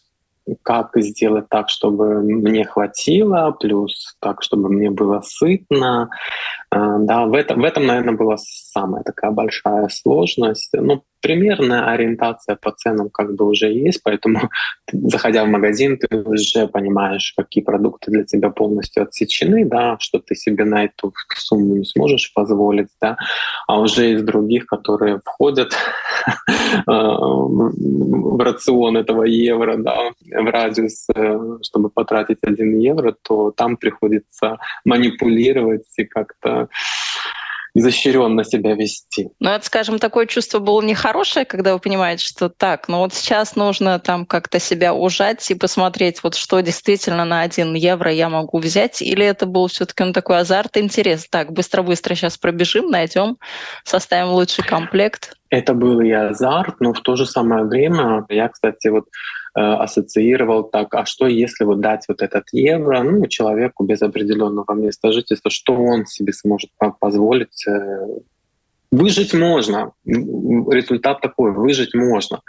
как 0.62 0.91
сделать 0.97 1.47
так, 1.49 1.69
чтобы 1.69 2.21
мне 2.21 2.65
хватило, 2.65 3.51
плюс 3.51 4.15
так, 4.19 4.43
чтобы 4.43 4.69
мне 4.69 4.89
было 4.89 5.21
сытно. 5.23 6.10
А, 6.69 6.97
да, 6.99 7.25
в 7.25 7.34
этом, 7.34 7.62
в 7.62 7.63
этом, 7.63 7.86
наверное, 7.86 8.15
была 8.15 8.36
самая 8.38 9.03
такая 9.03 9.32
большая 9.32 9.89
сложность. 9.89 10.69
Ну, 10.73 11.03
примерная 11.23 11.86
ориентация 11.93 12.55
по 12.55 12.71
ценам 12.71 13.09
как 13.09 13.33
бы 13.36 13.45
уже 13.45 13.71
есть, 13.71 14.01
поэтому 14.03 14.49
заходя 14.91 15.45
в 15.45 15.47
магазин, 15.47 15.97
ты 15.97 16.17
уже 16.17 16.67
понимаешь, 16.67 17.33
какие 17.36 17.63
продукты 17.63 18.12
для 18.12 18.23
тебя 18.25 18.49
полностью 18.49 19.03
отсечены, 19.03 19.65
да, 19.65 19.95
что 19.99 20.19
ты 20.19 20.36
себе 20.36 20.65
на 20.65 20.83
эту 20.83 21.13
сумму 21.36 21.77
не 21.77 21.86
сможешь 21.86 22.33
позволить, 22.33 22.89
да, 23.01 23.17
а 23.67 23.79
уже 23.79 24.12
из 24.12 24.23
других, 24.23 24.65
которые 24.65 25.21
входят 25.25 25.73
а, 26.86 27.17
в 28.33 28.43
рацион 28.43 28.97
этого 28.97 29.23
евро, 29.23 29.77
да, 29.77 29.97
в 30.21 30.51
радиус, 30.51 31.07
э, 31.15 31.39
чтобы 31.62 31.89
потратить 31.89 32.39
один 32.41 32.79
евро, 32.79 33.15
то 33.21 33.51
там 33.51 33.77
приходится 33.77 34.57
манипулировать 34.86 35.86
и 35.97 36.03
как-то 36.03 36.67
изощренно 37.75 38.43
себя 38.43 38.75
вести. 38.75 39.29
Ну, 39.39 39.49
это, 39.49 39.65
скажем, 39.65 39.97
такое 39.99 40.27
чувство 40.27 40.59
было 40.59 40.81
нехорошее, 40.81 41.45
когда 41.45 41.73
вы 41.73 41.79
понимаете, 41.79 42.25
что 42.25 42.49
так, 42.49 42.88
ну 42.88 42.99
вот 42.99 43.13
сейчас 43.13 43.55
нужно 43.55 43.99
там 43.99 44.25
как-то 44.25 44.59
себя 44.59 44.93
ужать 44.93 45.49
и 45.49 45.55
посмотреть, 45.55 46.21
вот 46.23 46.36
что 46.36 46.59
действительно 46.59 47.25
на 47.25 47.41
один 47.41 47.73
евро 47.73 48.12
я 48.12 48.29
могу 48.29 48.59
взять, 48.59 49.01
или 49.01 49.25
это 49.25 49.45
был 49.45 49.67
все-таки 49.67 50.03
ну, 50.03 50.13
такой 50.13 50.39
азарт, 50.39 50.77
интерес. 50.77 51.27
Так, 51.29 51.51
быстро-быстро 51.51 52.15
сейчас 52.15 52.38
пробежим, 52.38 52.89
найдем, 52.89 53.38
составим 53.83 54.29
лучший 54.29 54.63
комплект. 54.63 55.36
Это 55.49 55.73
был 55.73 55.99
и 55.99 56.12
азарт, 56.12 56.75
но 56.79 56.93
в 56.93 57.01
то 57.01 57.15
же 57.15 57.25
самое 57.25 57.65
время 57.65 58.25
я, 58.29 58.49
кстати, 58.49 58.88
вот 58.88 59.05
ассоциировал 59.62 60.63
так, 60.63 60.94
а 60.96 61.06
что 61.06 61.28
если 61.28 61.63
вот 61.63 61.80
дать 61.80 62.06
вот 62.08 62.22
этот 62.22 62.46
евро 62.52 63.04
ну, 63.04 63.28
человеку 63.28 63.84
без 63.84 64.02
определенного 64.02 64.74
места 64.74 65.12
жительства, 65.12 65.52
что 65.52 65.76
он 65.76 66.06
себе 66.06 66.34
сможет 66.34 66.72
позволить 67.00 67.68
э, 67.68 68.08
Выжить 68.93 69.34
можно. 69.34 69.91
Результат 70.06 71.19
такой, 71.19 71.51
выжить 71.51 71.95
можно. 71.95 72.41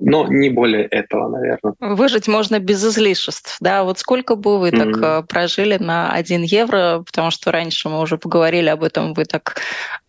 Но 0.00 0.26
не 0.26 0.50
более 0.50 0.84
этого, 0.84 1.28
наверное. 1.28 1.74
Выжить 1.78 2.26
можно 2.26 2.58
без 2.58 2.84
излишеств. 2.84 3.56
Да, 3.60 3.84
вот 3.84 4.00
сколько 4.00 4.34
бы 4.34 4.58
вы 4.58 4.70
mm-hmm. 4.70 5.00
так 5.00 5.28
прожили 5.28 5.76
на 5.78 6.10
1 6.10 6.42
евро, 6.42 7.04
потому 7.06 7.30
что 7.30 7.52
раньше 7.52 7.88
мы 7.88 8.00
уже 8.00 8.18
поговорили 8.18 8.68
об 8.68 8.82
этом, 8.82 9.14
вы 9.14 9.26
так 9.26 9.60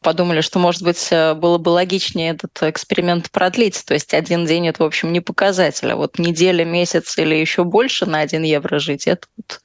подумали, 0.02 0.42
что, 0.42 0.58
может 0.58 0.82
быть, 0.82 1.10
э, 1.12 1.36
было 1.36 1.60
бы 1.60 1.70
логичнее 1.70 2.32
этот 2.32 2.64
эксперимент 2.64 3.30
продлить. 3.30 3.84
То 3.86 3.94
есть 3.94 4.16
один 4.16 4.46
день 4.46 4.68
это, 4.68 4.82
в 4.82 4.88
общем, 4.88 5.14
не 5.14 5.22
показатель, 5.22 5.92
а 5.92 5.96
вот 5.96 6.18
неделя, 6.18 6.66
месяц 6.66 7.18
или 7.20 7.36
еще 7.36 7.64
больше 7.66 8.08
на 8.08 8.20
1 8.22 8.42
евро 8.42 8.80
жить, 8.80 9.06
это 9.06 9.28
вот 9.38 9.62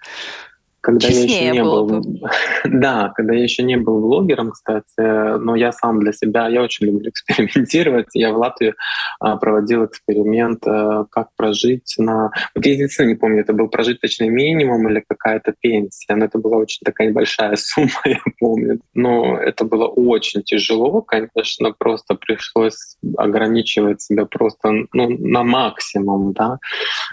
когда 0.80 1.08
я 1.08 1.22
еще 1.22 1.50
не 1.50 1.62
был, 1.62 1.86
бы. 1.86 2.02
да, 2.64 3.12
когда 3.14 3.34
я 3.34 3.42
еще 3.42 3.62
не 3.62 3.76
был 3.76 4.00
блогером, 4.00 4.52
кстати, 4.52 5.38
но 5.38 5.56
я 5.56 5.72
сам 5.72 6.00
для 6.00 6.12
себя, 6.12 6.48
я 6.48 6.62
очень 6.62 6.86
люблю 6.86 7.10
экспериментировать. 7.10 8.08
Я 8.14 8.32
в 8.32 8.38
Латвии 8.38 8.74
а, 9.20 9.36
проводил 9.36 9.84
эксперимент, 9.84 10.66
а, 10.66 11.04
как 11.10 11.28
прожить 11.36 11.94
на, 11.98 12.30
вот 12.54 12.64
я 12.64 12.72
единственное 12.72 13.10
не 13.10 13.14
помню, 13.16 13.40
это 13.40 13.52
был 13.52 13.68
прожиточный 13.68 14.28
минимум 14.28 14.88
или 14.88 15.02
какая-то 15.06 15.54
пенсия, 15.60 16.14
но 16.14 16.26
это 16.26 16.38
была 16.38 16.58
очень 16.58 16.80
такая 16.84 17.08
небольшая 17.08 17.56
сумма, 17.56 18.00
я 18.04 18.20
помню. 18.38 18.80
Но 18.94 19.36
это 19.36 19.64
было 19.64 19.86
очень 19.86 20.42
тяжело, 20.42 21.02
конечно, 21.02 21.72
просто 21.72 22.14
пришлось 22.14 22.96
ограничивать 23.16 24.00
себя 24.00 24.26
просто 24.26 24.86
ну, 24.92 25.08
на 25.08 25.42
максимум, 25.42 26.32
да. 26.32 26.58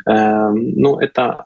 Э, 0.07 0.51
ну 0.51 0.99
это 0.99 1.45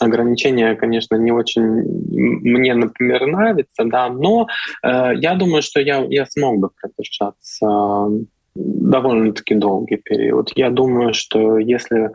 ограничения, 0.00 0.74
конечно, 0.74 1.16
не 1.16 1.32
очень 1.32 1.64
мне, 2.10 2.74
например, 2.74 3.26
нравятся, 3.26 3.84
да, 3.84 4.08
но 4.08 4.48
э, 4.82 5.12
я 5.16 5.34
думаю, 5.34 5.62
что 5.62 5.80
я, 5.80 6.04
я 6.08 6.26
смог 6.26 6.58
бы 6.58 6.70
продержаться 6.70 8.10
довольно-таки 8.54 9.54
долгий 9.54 9.96
период. 9.96 10.50
Я 10.56 10.70
думаю, 10.70 11.14
что 11.14 11.58
если 11.58 12.10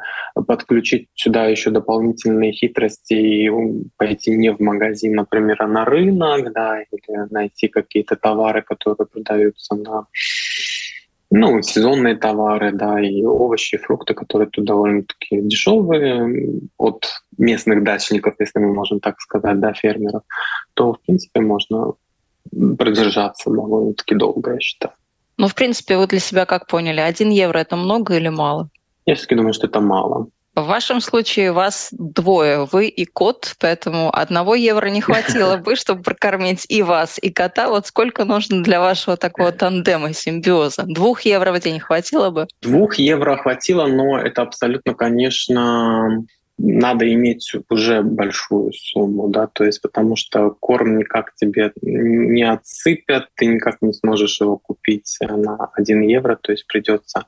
подключить 0.48 1.08
сюда 1.14 1.46
еще 1.46 1.70
дополнительные 1.70 2.52
хитрости 2.52 3.14
и 3.14 3.50
пойти 3.98 4.36
не 4.36 4.52
в 4.52 4.60
магазин, 4.60 5.16
например, 5.16 5.58
а 5.60 5.68
на 5.68 5.86
рынок, 5.86 6.52
да, 6.54 6.82
или 6.82 7.32
найти 7.32 7.68
какие-то 7.68 8.16
товары, 8.16 8.62
которые 8.62 9.08
продаются 9.08 9.76
на 9.76 10.08
ну, 11.38 11.62
сезонные 11.62 12.16
товары, 12.16 12.72
да, 12.72 13.02
и 13.02 13.26
овощи, 13.26 13.78
фрукты, 13.78 14.14
которые 14.14 14.48
тут 14.50 14.64
довольно-таки 14.64 15.42
дешевые 15.42 16.62
от 16.78 17.06
местных 17.38 17.84
дачников, 17.84 18.36
если 18.40 18.60
мы 18.60 18.74
можем 18.74 19.02
так 19.02 19.20
сказать, 19.20 19.60
да, 19.60 19.74
фермеров, 19.74 20.24
то, 20.76 20.94
в 20.94 21.02
принципе, 21.02 21.42
можно 21.42 21.94
продержаться 22.78 23.50
довольно-таки 23.50 24.16
долго, 24.16 24.54
я 24.54 24.60
считаю. 24.62 24.94
Ну, 25.38 25.48
в 25.48 25.56
принципе, 25.56 25.98
вы 25.98 26.08
для 26.08 26.20
себя 26.20 26.46
как 26.46 26.68
поняли, 26.68 27.02
один 27.02 27.30
евро– 27.32 27.58
это 27.60 27.76
много 27.76 28.16
или 28.16 28.30
мало? 28.30 28.70
Я 29.06 29.16
все-таки 29.16 29.36
думаю, 29.36 29.54
что 29.54 29.68
это 29.68 29.82
мало. 29.82 30.28
В 30.56 30.68
вашем 30.68 31.02
случае 31.02 31.52
вас 31.52 31.90
двое, 31.92 32.66
вы 32.72 32.88
и 32.88 33.04
кот, 33.04 33.56
поэтому 33.60 34.10
одного 34.16 34.56
евро 34.56 34.88
не 34.88 35.02
хватило 35.02 35.58
бы, 35.66 35.76
чтобы 35.76 36.02
прокормить 36.02 36.66
и 36.70 36.82
вас, 36.82 37.20
и 37.22 37.30
кота. 37.30 37.70
Вот 37.70 37.88
сколько 37.88 38.24
нужно 38.24 38.64
для 38.64 38.80
вашего 38.80 39.18
такого 39.18 39.52
тандема, 39.52 40.14
симбиоза? 40.14 40.84
Двух 40.88 41.22
евро 41.22 41.52
в 41.52 41.60
день 41.60 41.82
хватило 41.82 42.30
бы? 42.30 42.48
Двух 42.62 42.96
евро 42.96 43.36
хватило, 43.36 43.88
но 43.88 44.18
это 44.18 44.44
абсолютно, 44.44 44.94
конечно, 44.94 46.24
надо 46.58 47.12
иметь 47.14 47.52
уже 47.70 48.02
большую 48.02 48.72
сумму, 48.74 49.28
да, 49.28 49.48
то 49.48 49.64
есть 49.66 49.82
потому 49.82 50.16
что 50.16 50.52
корм 50.52 50.98
никак 50.98 51.34
тебе 51.36 51.72
не 51.82 52.44
отсыпят, 52.44 53.28
ты 53.36 53.46
никак 53.46 53.82
не 53.82 53.94
сможешь 53.94 54.40
его 54.40 54.58
купить 54.58 55.18
на 55.22 55.70
1 55.76 56.02
евро, 56.02 56.38
то 56.42 56.52
есть 56.52 56.66
придется 56.68 57.26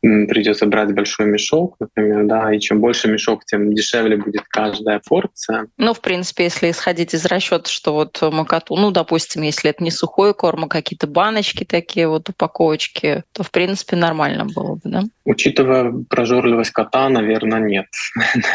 придется 0.00 0.66
брать 0.66 0.94
большой 0.94 1.26
мешок, 1.26 1.76
например, 1.80 2.24
да, 2.26 2.52
и 2.52 2.60
чем 2.60 2.80
больше 2.80 3.08
мешок, 3.08 3.44
тем 3.44 3.74
дешевле 3.74 4.16
будет 4.16 4.42
каждая 4.48 5.00
порция. 5.06 5.68
Ну, 5.78 5.94
в 5.94 6.00
принципе, 6.00 6.44
если 6.44 6.70
исходить 6.70 7.14
из 7.14 7.24
расчета, 7.24 7.70
что 7.70 7.92
вот 7.92 8.20
макату, 8.32 8.76
ну, 8.76 8.90
допустим, 8.90 9.42
если 9.42 9.70
это 9.70 9.82
не 9.82 9.90
сухой 9.90 10.34
корм, 10.34 10.64
а 10.64 10.68
какие-то 10.68 11.06
баночки 11.06 11.64
такие 11.64 12.08
вот, 12.08 12.28
упаковочки, 12.28 13.24
то, 13.32 13.42
в 13.42 13.50
принципе, 13.50 13.96
нормально 13.96 14.44
было 14.44 14.74
бы, 14.74 14.80
да? 14.84 15.02
Учитывая 15.24 15.92
прожорливость 16.08 16.70
кота, 16.70 17.08
наверное, 17.08 17.60
нет. 17.60 17.86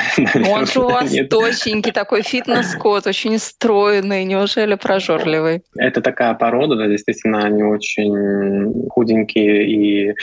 Он 0.49 0.65
же 0.65 0.79
у 0.79 0.89
вас 0.89 1.11
точенький, 1.29 1.91
такой 1.91 2.21
фитнес-кот, 2.21 3.07
очень 3.07 3.37
стройный, 3.37 4.23
неужели 4.25 4.75
прожорливый? 4.75 5.63
Это 5.75 6.01
такая 6.01 6.33
порода, 6.33 6.75
да, 6.75 6.87
действительно, 6.87 7.43
они 7.43 7.63
очень 7.63 8.89
худенькие 8.89 9.67
и 9.67 10.15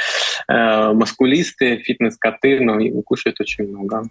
э, 0.48 0.92
мускулистые, 0.92 1.78
фитнес-коты, 1.78 2.60
но 2.60 2.78
кушают 3.02 3.40
очень 3.40 3.68
много. 3.68 4.04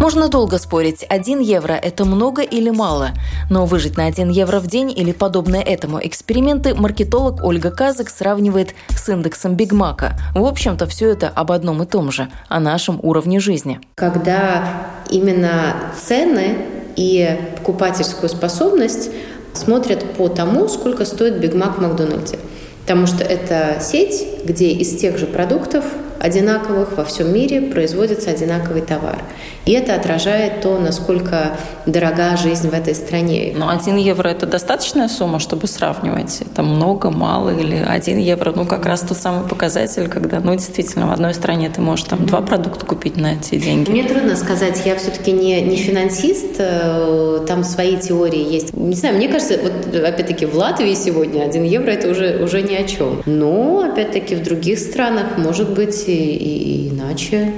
Можно 0.00 0.28
долго 0.28 0.58
спорить, 0.58 1.04
1 1.08 1.40
евро– 1.40 1.72
это 1.82 2.04
много 2.04 2.42
или 2.42 2.70
мало. 2.70 3.10
Но 3.50 3.66
выжить 3.66 3.96
на 3.96 4.06
1 4.06 4.30
евро 4.30 4.60
в 4.60 4.68
день 4.68 4.92
или 4.96 5.10
подобные 5.10 5.62
этому 5.62 5.98
эксперименты 6.00 6.72
маркетолог 6.72 7.42
Ольга 7.42 7.72
Казак 7.72 8.08
сравнивает 8.08 8.74
с 8.90 9.08
индексом 9.08 9.56
Биг 9.56 9.72
Мака. 9.72 10.16
В 10.36 10.44
общем-то, 10.44 10.86
все 10.86 11.10
это 11.10 11.28
об 11.28 11.50
одном 11.50 11.82
и 11.82 11.86
том 11.86 12.12
же– 12.12 12.28
о 12.48 12.60
нашем 12.60 13.00
уровне 13.02 13.40
жизни. 13.40 13.80
Когда 13.96 14.86
именно 15.10 15.74
цены 16.00 16.58
и 16.94 17.36
покупательскую 17.56 18.28
способность 18.28 19.10
смотрят 19.52 20.12
по 20.12 20.28
тому, 20.28 20.68
сколько 20.68 21.04
стоит 21.04 21.40
Биг 21.40 21.54
Мак 21.54 21.78
в 21.78 21.82
Макдональде. 21.82 22.38
Потому 22.82 23.08
что 23.08 23.24
это 23.24 23.80
сеть, 23.80 24.24
где 24.44 24.70
из 24.70 24.96
тех 24.96 25.18
же 25.18 25.26
продуктов 25.26 25.84
одинаковых 26.20 26.96
во 26.96 27.04
всем 27.04 27.32
мире 27.32 27.60
производится 27.60 28.30
одинаковый 28.30 28.82
товар. 28.82 29.18
И 29.66 29.72
это 29.72 29.94
отражает 29.94 30.62
то, 30.62 30.78
насколько 30.78 31.56
дорога 31.86 32.36
жизнь 32.36 32.70
в 32.70 32.74
этой 32.74 32.94
стране. 32.94 33.52
Но 33.54 33.68
1 33.68 33.96
евро– 33.96 34.28
это 34.30 34.46
достаточная 34.46 35.08
сумма, 35.08 35.38
чтобы 35.40 35.66
сравнивать? 35.66 36.40
Это 36.40 36.62
много, 36.62 37.10
мало 37.10 37.50
или 37.50 37.76
1 37.76 38.18
евро? 38.18 38.52
Ну, 38.56 38.64
как 38.64 38.86
раз 38.86 39.00
тот 39.02 39.18
самый 39.18 39.46
показатель, 39.46 40.08
когда, 40.08 40.40
ну, 40.40 40.54
действительно, 40.54 41.06
в 41.06 41.12
одной 41.12 41.34
стране 41.34 41.70
ты 41.70 41.80
можешь 41.80 42.06
там 42.06 42.24
два 42.24 42.40
продукта 42.40 42.86
купить 42.86 43.16
на 43.16 43.34
эти 43.34 43.56
деньги. 43.56 43.90
Мне 43.90 44.04
трудно 44.04 44.36
сказать. 44.36 44.82
Я 44.86 44.96
все-таки 44.96 45.32
не, 45.32 45.60
не 45.60 45.76
финансист. 45.76 46.56
Э, 46.58 47.44
там 47.46 47.62
свои 47.62 47.96
теории 47.96 48.52
есть. 48.52 48.74
Не 48.74 48.94
знаю, 48.94 49.16
мне 49.16 49.28
кажется, 49.28 49.58
вот 49.62 49.94
опять-таки 49.94 50.46
в 50.46 50.54
Латвии 50.54 50.94
сегодня 50.94 51.42
1 51.42 51.62
евро– 51.64 51.90
это 51.92 52.08
уже, 52.08 52.42
уже 52.42 52.62
ни 52.62 52.74
о 52.74 52.84
чем. 52.84 53.22
Но, 53.26 53.80
опять-таки, 53.80 54.34
в 54.34 54.42
других 54.42 54.78
странах 54.78 55.36
может 55.36 55.70
быть 55.70 56.07
и, 56.12 56.86
и 56.86 56.88
иначе. 56.90 57.52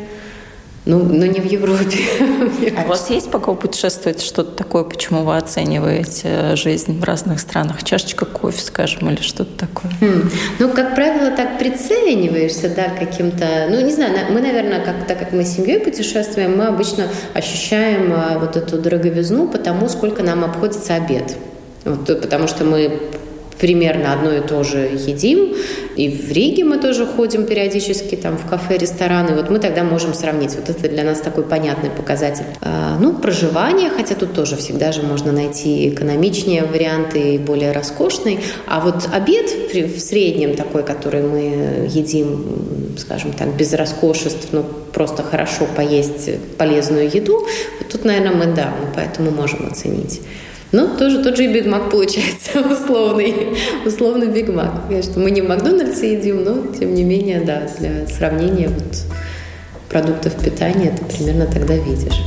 Ну, 0.87 1.05
но 1.05 1.27
не 1.27 1.41
в 1.41 1.45
Европе. 1.45 1.99
А 2.77 2.85
у 2.85 2.89
вас 2.89 3.11
есть, 3.11 3.31
пока 3.31 3.53
вы 3.53 3.59
путешествуете, 3.59 4.25
что-то 4.25 4.53
такое, 4.53 4.85
почему 4.85 5.25
вы 5.25 5.37
оцениваете 5.37 6.57
жизнь 6.57 6.99
в 6.99 7.05
разных 7.05 7.41
странах? 7.41 7.85
Чашечка 7.85 8.25
кофе, 8.25 8.61
скажем, 8.61 9.11
или 9.11 9.21
что-то 9.21 9.67
такое? 9.67 9.93
Хм. 10.01 10.31
Ну, 10.59 10.71
как 10.71 10.95
правило, 10.95 11.31
так 11.31 11.59
прицениваешься, 11.59 12.71
да, 12.75 12.89
каким-то... 12.89 13.69
Ну, 13.71 13.81
не 13.81 13.93
знаю, 13.93 14.13
мы, 14.31 14.41
наверное, 14.41 14.83
как, 14.83 15.07
так 15.07 15.19
как 15.19 15.33
мы 15.33 15.45
с 15.45 15.57
семьей 15.57 15.81
путешествуем, 15.81 16.57
мы 16.57 16.67
обычно 16.67 17.09
ощущаем 17.35 18.13
а, 18.15 18.39
вот 18.39 18.57
эту 18.57 18.79
дороговизну 18.79 19.49
потому, 19.49 19.89
сколько 19.89 20.23
нам 20.23 20.45
обходится 20.45 20.95
обед. 20.95 21.37
Вот, 21.85 22.07
потому 22.07 22.49
что 22.49 22.65
мы 22.65 23.01
примерно 23.61 24.12
одно 24.12 24.33
и 24.33 24.40
то 24.40 24.64
же 24.64 24.79
едим. 24.79 25.55
И 25.96 26.09
в 26.09 26.33
Риге 26.33 26.64
мы 26.64 26.79
тоже 26.79 27.07
ходим 27.07 27.46
периодически 27.46 28.14
там 28.16 28.38
в 28.38 28.49
кафе, 28.49 28.79
рестораны. 28.79 29.35
Вот 29.35 29.51
мы 29.51 29.59
тогда 29.59 29.85
можем 29.85 30.14
сравнить. 30.14 30.57
Вот 30.57 30.70
это 30.70 30.88
для 30.88 31.05
нас 31.05 31.20
такой 31.20 31.44
понятный 31.44 31.90
показатель. 31.90 32.44
А, 32.62 32.96
ну, 32.99 33.12
проживание, 33.12 33.90
хотя 33.90 34.14
тут 34.14 34.33
тоже 34.33 34.57
всегда 34.57 34.92
же 34.92 35.03
можно 35.03 35.33
найти 35.33 35.88
экономичнее 35.90 36.64
варианты 36.64 37.35
и 37.35 37.38
более 37.38 37.73
роскошный. 37.73 38.40
А 38.66 38.81
вот 38.81 39.09
обед 39.12 39.51
в 39.75 40.01
среднем 40.01 40.55
такой, 40.55 40.83
который 40.83 41.23
мы 41.23 41.87
едим, 41.88 42.96
скажем 42.96 43.33
так, 43.33 43.55
без 43.57 43.73
роскошеств, 43.75 44.49
но 44.53 44.64
просто 44.92 45.23
хорошо 45.23 45.66
поесть 45.77 46.31
полезную 46.57 47.11
еду, 47.12 47.46
вот 47.79 47.88
тут, 47.88 48.05
наверное, 48.05 48.33
мы, 48.33 48.46
да, 48.55 48.73
мы 48.81 48.92
поэтому 48.94 49.31
можем 49.31 49.66
оценить. 49.66 50.20
Ну, 50.72 50.96
тоже 50.96 51.22
тот 51.22 51.37
же 51.37 51.46
и 51.46 51.52
Биг 51.52 51.66
Мак 51.66 51.90
получается, 51.90 52.61
условный, 52.72 53.59
условный 53.85 54.28
Биг 54.28 54.48
Мак. 54.48 54.87
Конечно, 54.88 55.20
мы 55.20 55.30
не 55.30 55.40
в 55.40 55.48
Макдональдсе 55.48 56.16
едим, 56.16 56.44
но, 56.44 56.72
тем 56.72 56.94
не 56.94 57.02
менее, 57.02 57.40
да, 57.40 57.66
для 57.78 58.06
сравнения 58.06 58.68
вот 58.68 59.04
продуктов 59.88 60.35
питания 60.42 60.92
ты 60.96 61.04
примерно 61.04 61.46
тогда 61.46 61.74
видишь. 61.74 62.20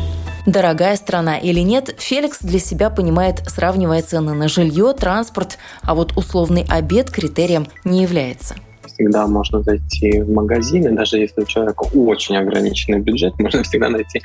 Дорогая 0.46 0.98
страна 0.98 1.38
или 1.38 1.62
нет, 1.62 1.96
Феликс 1.98 2.40
для 2.42 2.60
себя 2.60 2.90
понимает, 2.90 3.42
сравнивая 3.48 4.02
цены 4.02 4.34
на 4.34 4.50
жилье, 4.50 4.92
транспорт, 4.92 5.58
а 5.82 5.96
вот 5.96 6.18
условный 6.18 6.66
обед 6.68 7.10
критерием 7.10 7.68
не 7.86 8.02
является 8.04 8.56
всегда 8.94 9.28
можно 9.28 9.62
зайти 9.62 10.22
в 10.22 10.30
магазин, 10.32 10.88
и 10.88 10.96
даже 10.96 11.18
если 11.18 11.42
у 11.42 11.46
человека 11.46 11.84
очень 11.94 12.38
ограниченный 12.38 13.00
бюджет, 13.00 13.34
можно 13.40 13.64
всегда 13.64 13.90
найти 13.90 14.22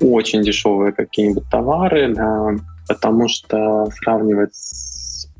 очень 0.00 0.42
дешевые 0.42 0.92
какие-нибудь 0.92 1.44
товары, 1.50 2.12
да, 2.14 2.56
потому 2.90 3.28
что 3.28 3.86
сравнивать 4.02 4.52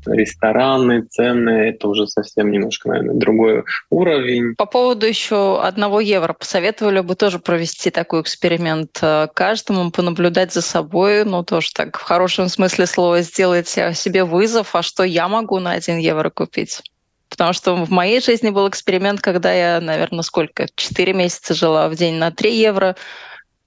рестораны, 0.05 1.01
цены, 1.01 1.69
это 1.69 1.89
уже 1.89 2.07
совсем 2.07 2.49
немножко, 2.49 2.87
наверное, 2.87 3.15
другой 3.15 3.63
уровень. 3.89 4.55
По 4.55 4.65
поводу 4.65 5.05
еще 5.05 5.61
одного 5.61 5.99
евро, 5.99 6.31
посоветовали 6.31 7.01
бы 7.01 7.15
тоже 7.15 7.39
провести 7.39 7.91
такой 7.91 8.21
эксперимент 8.21 8.97
э, 9.01 9.27
каждому, 9.33 9.91
понаблюдать 9.91 10.53
за 10.53 10.61
собой, 10.61 11.25
ну, 11.25 11.43
тоже 11.43 11.71
так 11.73 11.99
в 11.99 12.01
хорошем 12.01 12.47
смысле 12.47 12.85
слова 12.85 13.21
сделать 13.21 13.67
себе 13.67 14.23
вызов, 14.23 14.73
а 14.73 14.81
что 14.81 15.03
я 15.03 15.27
могу 15.27 15.59
на 15.59 15.73
один 15.73 15.97
евро 15.97 16.29
купить? 16.29 16.81
Потому 17.29 17.51
что 17.51 17.75
в 17.75 17.91
моей 17.91 18.21
жизни 18.21 18.49
был 18.49 18.69
эксперимент, 18.69 19.19
когда 19.19 19.53
я, 19.53 19.81
наверное, 19.81 20.23
сколько, 20.23 20.67
4 20.73 21.13
месяца 21.13 21.53
жила 21.53 21.89
в 21.89 21.95
день 21.95 22.15
на 22.15 22.31
3 22.31 22.55
евро, 22.55 22.95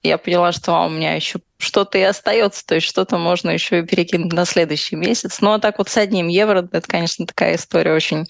я 0.01 0.17
поняла, 0.17 0.51
что 0.51 0.73
у 0.85 0.89
меня 0.89 1.13
еще 1.13 1.39
что-то 1.57 1.97
и 1.97 2.01
остается, 2.01 2.65
то 2.65 2.75
есть 2.75 2.87
что-то 2.87 3.17
можно 3.17 3.49
еще 3.49 3.79
и 3.79 3.85
перекинуть 3.85 4.33
на 4.33 4.45
следующий 4.45 4.95
месяц. 4.95 5.39
Ну 5.41 5.53
а 5.53 5.59
так 5.59 5.77
вот 5.77 5.89
с 5.89 5.97
одним 5.97 6.27
евро, 6.27 6.67
это, 6.71 6.87
конечно, 6.87 7.25
такая 7.25 7.55
история 7.55 7.93
очень 7.93 8.25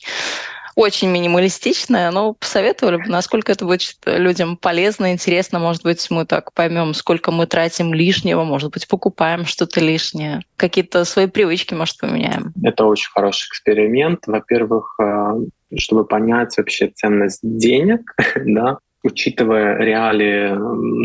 очень 0.76 1.10
минималистичная, 1.10 2.12
но 2.12 2.34
посоветовали 2.34 2.98
бы, 2.98 3.06
насколько 3.08 3.52
это 3.54 3.66
будет 3.66 3.96
людям 4.06 4.58
полезно, 4.58 5.14
интересно. 5.14 5.58
Может 5.58 5.84
быть, 5.84 6.06
мы 6.12 6.26
так 6.26 6.54
поймем, 6.54 6.94
сколько 6.94 7.32
мы 7.32 7.48
тратим 7.48 7.94
лишнего, 7.94 8.44
может 8.44 8.74
быть, 8.74 8.88
покупаем 8.88 9.46
что-то 9.46 9.80
лишнее, 9.80 10.42
какие-то 10.58 11.06
свои 11.06 11.28
привычки, 11.28 11.74
может, 11.74 11.98
поменяем. 11.98 12.54
Это 12.62 12.86
очень 12.86 13.10
хороший 13.10 13.48
эксперимент. 13.48 14.28
Во-первых, 14.28 14.96
э, 15.02 15.46
чтобы 15.78 16.06
понять 16.06 16.58
вообще 16.58 16.88
ценность 16.90 17.40
денег, 17.42 18.14
да, 18.46 18.80
учитывая 19.06 19.78
реалии 19.78 20.50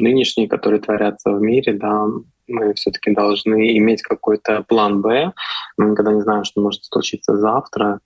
нынешние, 0.02 0.48
которые 0.48 0.80
творятся 0.80 1.30
в 1.30 1.40
мире, 1.40 1.74
да, 1.74 2.06
мы 2.48 2.72
все-таки 2.74 3.12
должны 3.12 3.76
иметь 3.76 4.02
какой-то 4.02 4.64
план 4.66 5.02
Б. 5.02 5.32
Мы 5.76 5.90
никогда 5.90 6.12
не 6.12 6.22
знаем, 6.22 6.44
что 6.44 6.62
может 6.62 6.84
случиться 6.84 7.36
завтра. 7.36 8.00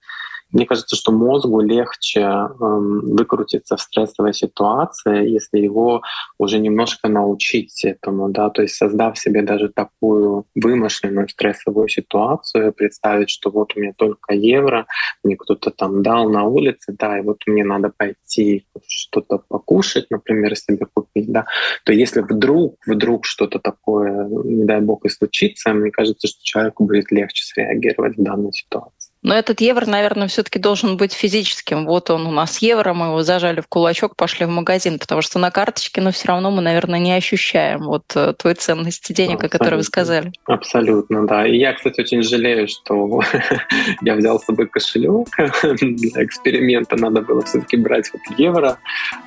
Мне 0.54 0.66
кажется, 0.66 0.94
что 0.94 1.10
мозгу 1.10 1.60
легче 1.60 2.20
эм, 2.20 3.00
выкрутиться 3.16 3.76
в 3.76 3.80
стрессовой 3.80 4.32
ситуации, 4.32 5.28
если 5.28 5.58
его 5.58 6.02
уже 6.38 6.60
немножко 6.60 7.08
научить 7.08 7.84
этому, 7.84 8.28
да, 8.28 8.50
то 8.50 8.62
есть 8.62 8.76
создав 8.76 9.18
себе 9.18 9.42
даже 9.42 9.68
такую 9.68 10.46
вымышленную 10.54 11.28
стрессовую 11.28 11.88
ситуацию, 11.88 12.72
представить, 12.72 13.30
что 13.30 13.50
вот 13.50 13.72
у 13.74 13.80
меня 13.80 13.94
только 13.96 14.32
евро, 14.32 14.86
мне 15.24 15.36
кто-то 15.36 15.72
там 15.72 16.04
дал 16.04 16.30
на 16.30 16.44
улице, 16.44 16.94
да, 16.96 17.18
и 17.18 17.22
вот 17.22 17.38
мне 17.46 17.64
надо 17.64 17.90
пойти 17.96 18.64
что-то 18.86 19.38
покушать, 19.48 20.06
например, 20.10 20.54
себе 20.54 20.86
купить, 20.94 21.32
да, 21.32 21.46
то 21.84 21.92
если 21.92 22.20
вдруг, 22.20 22.76
вдруг 22.86 23.26
что-то 23.26 23.58
такое, 23.58 24.28
не 24.28 24.64
дай 24.64 24.80
бог, 24.80 25.04
и 25.04 25.08
случится, 25.08 25.72
мне 25.72 25.90
кажется, 25.90 26.28
что 26.28 26.38
человеку 26.44 26.84
будет 26.84 27.10
легче 27.10 27.44
среагировать 27.44 28.16
в 28.16 28.22
данной 28.22 28.52
ситуации. 28.52 29.03
Но 29.24 29.34
этот 29.34 29.62
евро, 29.62 29.86
наверное, 29.86 30.28
все-таки 30.28 30.58
должен 30.58 30.98
быть 30.98 31.14
физическим. 31.14 31.86
Вот 31.86 32.10
он 32.10 32.26
у 32.26 32.30
нас 32.30 32.58
евро, 32.58 32.92
мы 32.92 33.06
его 33.06 33.22
зажали 33.22 33.62
в 33.62 33.66
кулачок, 33.66 34.16
пошли 34.16 34.44
в 34.44 34.50
магазин, 34.50 34.98
потому 34.98 35.22
что 35.22 35.38
на 35.38 35.50
карточке, 35.50 36.02
но 36.02 36.12
все 36.12 36.28
равно 36.28 36.50
мы, 36.50 36.60
наверное, 36.60 36.98
не 36.98 37.12
ощущаем 37.14 37.84
вот 37.84 38.04
э, 38.14 38.34
той 38.34 38.52
ценности 38.54 39.14
денег, 39.14 39.36
Абсолютно. 39.36 39.56
о 39.56 39.58
которой 39.58 39.76
вы 39.76 39.82
сказали. 39.82 40.32
Абсолютно, 40.44 41.26
да. 41.26 41.46
И 41.46 41.56
я, 41.56 41.72
кстати, 41.72 42.02
очень 42.02 42.22
жалею, 42.22 42.68
что 42.68 43.22
я 44.02 44.14
взял 44.14 44.38
с 44.38 44.44
собой 44.44 44.68
кошелек 44.68 45.28
для 45.80 46.22
эксперимента. 46.22 46.96
Надо 46.96 47.22
было 47.22 47.42
все-таки 47.42 47.78
брать 47.78 48.10
вот 48.12 48.38
евро. 48.38 48.76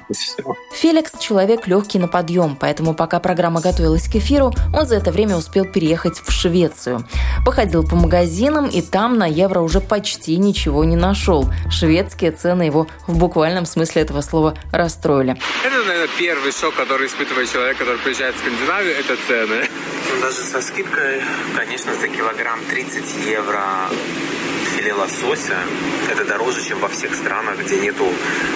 И 0.10 0.14
все. 0.14 0.44
Феликс– 0.76 1.14
человек 1.20 1.66
легкий 1.66 1.98
на 1.98 2.08
подъем, 2.08 2.56
поэтому 2.56 2.94
пока 2.94 3.20
программа 3.20 3.62
готовилась 3.62 4.08
к 4.08 4.16
эфиру, 4.16 4.54
он 4.76 4.86
за 4.86 4.96
это 4.98 5.12
время 5.12 5.38
успел 5.38 5.66
переехать 5.66 6.20
в 6.20 6.32
Швецию. 6.32 7.04
Походил 7.44 7.84
по 7.84 7.96
магазинам, 7.96 8.68
и 8.68 8.84
там 8.84 9.18
на 9.18 9.26
евро 9.26 9.62
уже 9.62 9.82
почти 9.88 10.38
ничего 10.38 10.84
не 10.84 10.95
нашел. 10.95 11.50
Шведские 11.69 12.32
цены 12.32 12.63
его 12.63 12.88
в 13.08 13.17
буквальном 13.17 13.65
смысле 13.65 14.02
этого 14.04 14.21
слова 14.21 14.56
расстроили. 14.71 15.38
Это, 15.63 15.84
наверное, 15.84 16.10
первый 16.17 16.52
шок, 16.52 16.76
который 16.76 17.08
испытывает 17.08 17.52
человек, 17.52 17.78
который 17.78 17.97
приезжает 18.00 18.36
в 18.36 18.39
Скандинавию, 18.39 18.95
это 18.95 19.15
цены. 19.28 19.67
Ну, 20.13 20.21
даже 20.21 20.38
со 20.38 20.62
скидкой, 20.62 21.21
конечно, 21.56 21.93
за 21.95 22.08
килограмм 22.08 22.60
30 22.69 23.04
евро 23.26 23.89
филе 24.78 24.93
лосося 24.93 25.58
это 26.12 26.26
дороже, 26.26 26.63
чем 26.63 26.80
во 26.80 26.88
всех 26.88 27.13
странах, 27.15 27.60
где 27.63 27.80
нету 27.80 28.06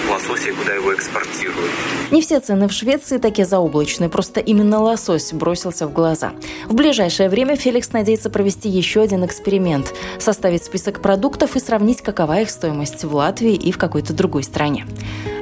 лосося 0.08 0.50
и 0.50 0.52
куда 0.52 0.74
его 0.74 0.94
экспортируют. 0.94 1.70
Не 2.10 2.22
все 2.22 2.40
цены 2.40 2.68
в 2.68 2.72
Швеции 2.72 3.18
такие 3.18 3.46
заоблачные, 3.46 4.08
просто 4.08 4.40
именно 4.40 4.80
лосось 4.80 5.32
бросился 5.32 5.86
в 5.86 5.92
глаза. 5.92 6.32
В 6.66 6.74
ближайшее 6.74 7.28
время 7.28 7.56
Феликс 7.56 7.92
надеется 7.92 8.30
провести 8.30 8.68
еще 8.68 9.00
один 9.00 9.24
эксперимент– 9.24 9.94
составить 10.18 10.64
список 10.64 11.00
продуктов 11.22 11.54
и 11.54 11.60
сравнить, 11.60 12.02
какова 12.02 12.40
их 12.40 12.50
стоимость 12.50 13.04
в 13.04 13.14
Латвии 13.14 13.54
и 13.54 13.70
в 13.70 13.78
какой-то 13.78 14.12
другой 14.12 14.42
стране. 14.42 14.86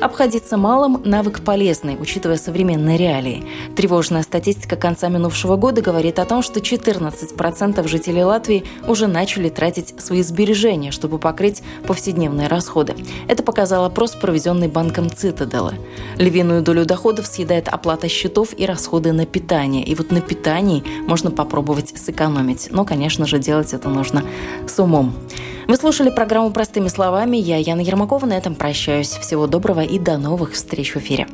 Обходиться 0.02 0.58
малым– 0.58 1.00
навык 1.06 1.40
полезный, 1.42 1.96
учитывая 1.98 2.36
современные 2.36 2.98
реалии. 2.98 3.46
Тревожная 3.76 4.22
статистика 4.22 4.76
конца 4.76 5.08
минувшего 5.08 5.56
года 5.56 5.80
говорит 5.80 6.18
о 6.18 6.26
том, 6.26 6.42
что 6.42 6.60
14% 6.60 7.88
жителей 7.88 8.24
Латвии 8.24 8.64
уже 8.86 9.06
начали 9.06 9.48
тратить 9.48 9.94
свои 10.02 10.22
сбережения, 10.22 10.90
чтобы 10.90 11.18
покрыть 11.18 11.62
повседневные 11.86 12.48
расходы. 12.48 12.94
Это 13.26 13.42
показал 13.42 13.86
опрос, 13.86 14.12
проведенный 14.12 14.68
банком 14.68 15.10
Цитадела. 15.10 15.72
Львиную 16.16 16.62
долю 16.62 16.84
доходов 16.84 17.26
съедает 17.26 17.68
оплата 17.68 18.06
счетов 18.08 18.50
и 18.54 18.66
расходы 18.66 19.12
на 19.12 19.24
питание. 19.24 19.82
И 19.84 19.94
вот 19.94 20.10
на 20.10 20.20
питании 20.20 20.84
можно 21.06 21.30
попробовать 21.30 21.98
сэкономить. 21.98 22.68
Но, 22.70 22.84
конечно 22.84 23.26
же, 23.26 23.38
делать 23.38 23.72
это 23.72 23.88
нужно 23.88 24.22
с 24.66 24.78
умом. 24.78 25.14
Вы 25.70 25.76
слушали 25.76 26.10
программу 26.10 26.50
«Простыми 26.50 26.88
словами». 26.88 27.36
Я, 27.36 27.56
Яна 27.58 27.80
Ермакова, 27.80 28.26
на 28.26 28.32
этом 28.32 28.56
прощаюсь. 28.56 29.10
Всего 29.10 29.46
доброго 29.46 29.84
и 29.84 30.00
до 30.00 30.18
новых 30.18 30.54
встреч 30.54 30.96
в 30.96 30.96
эфире. 30.96 31.28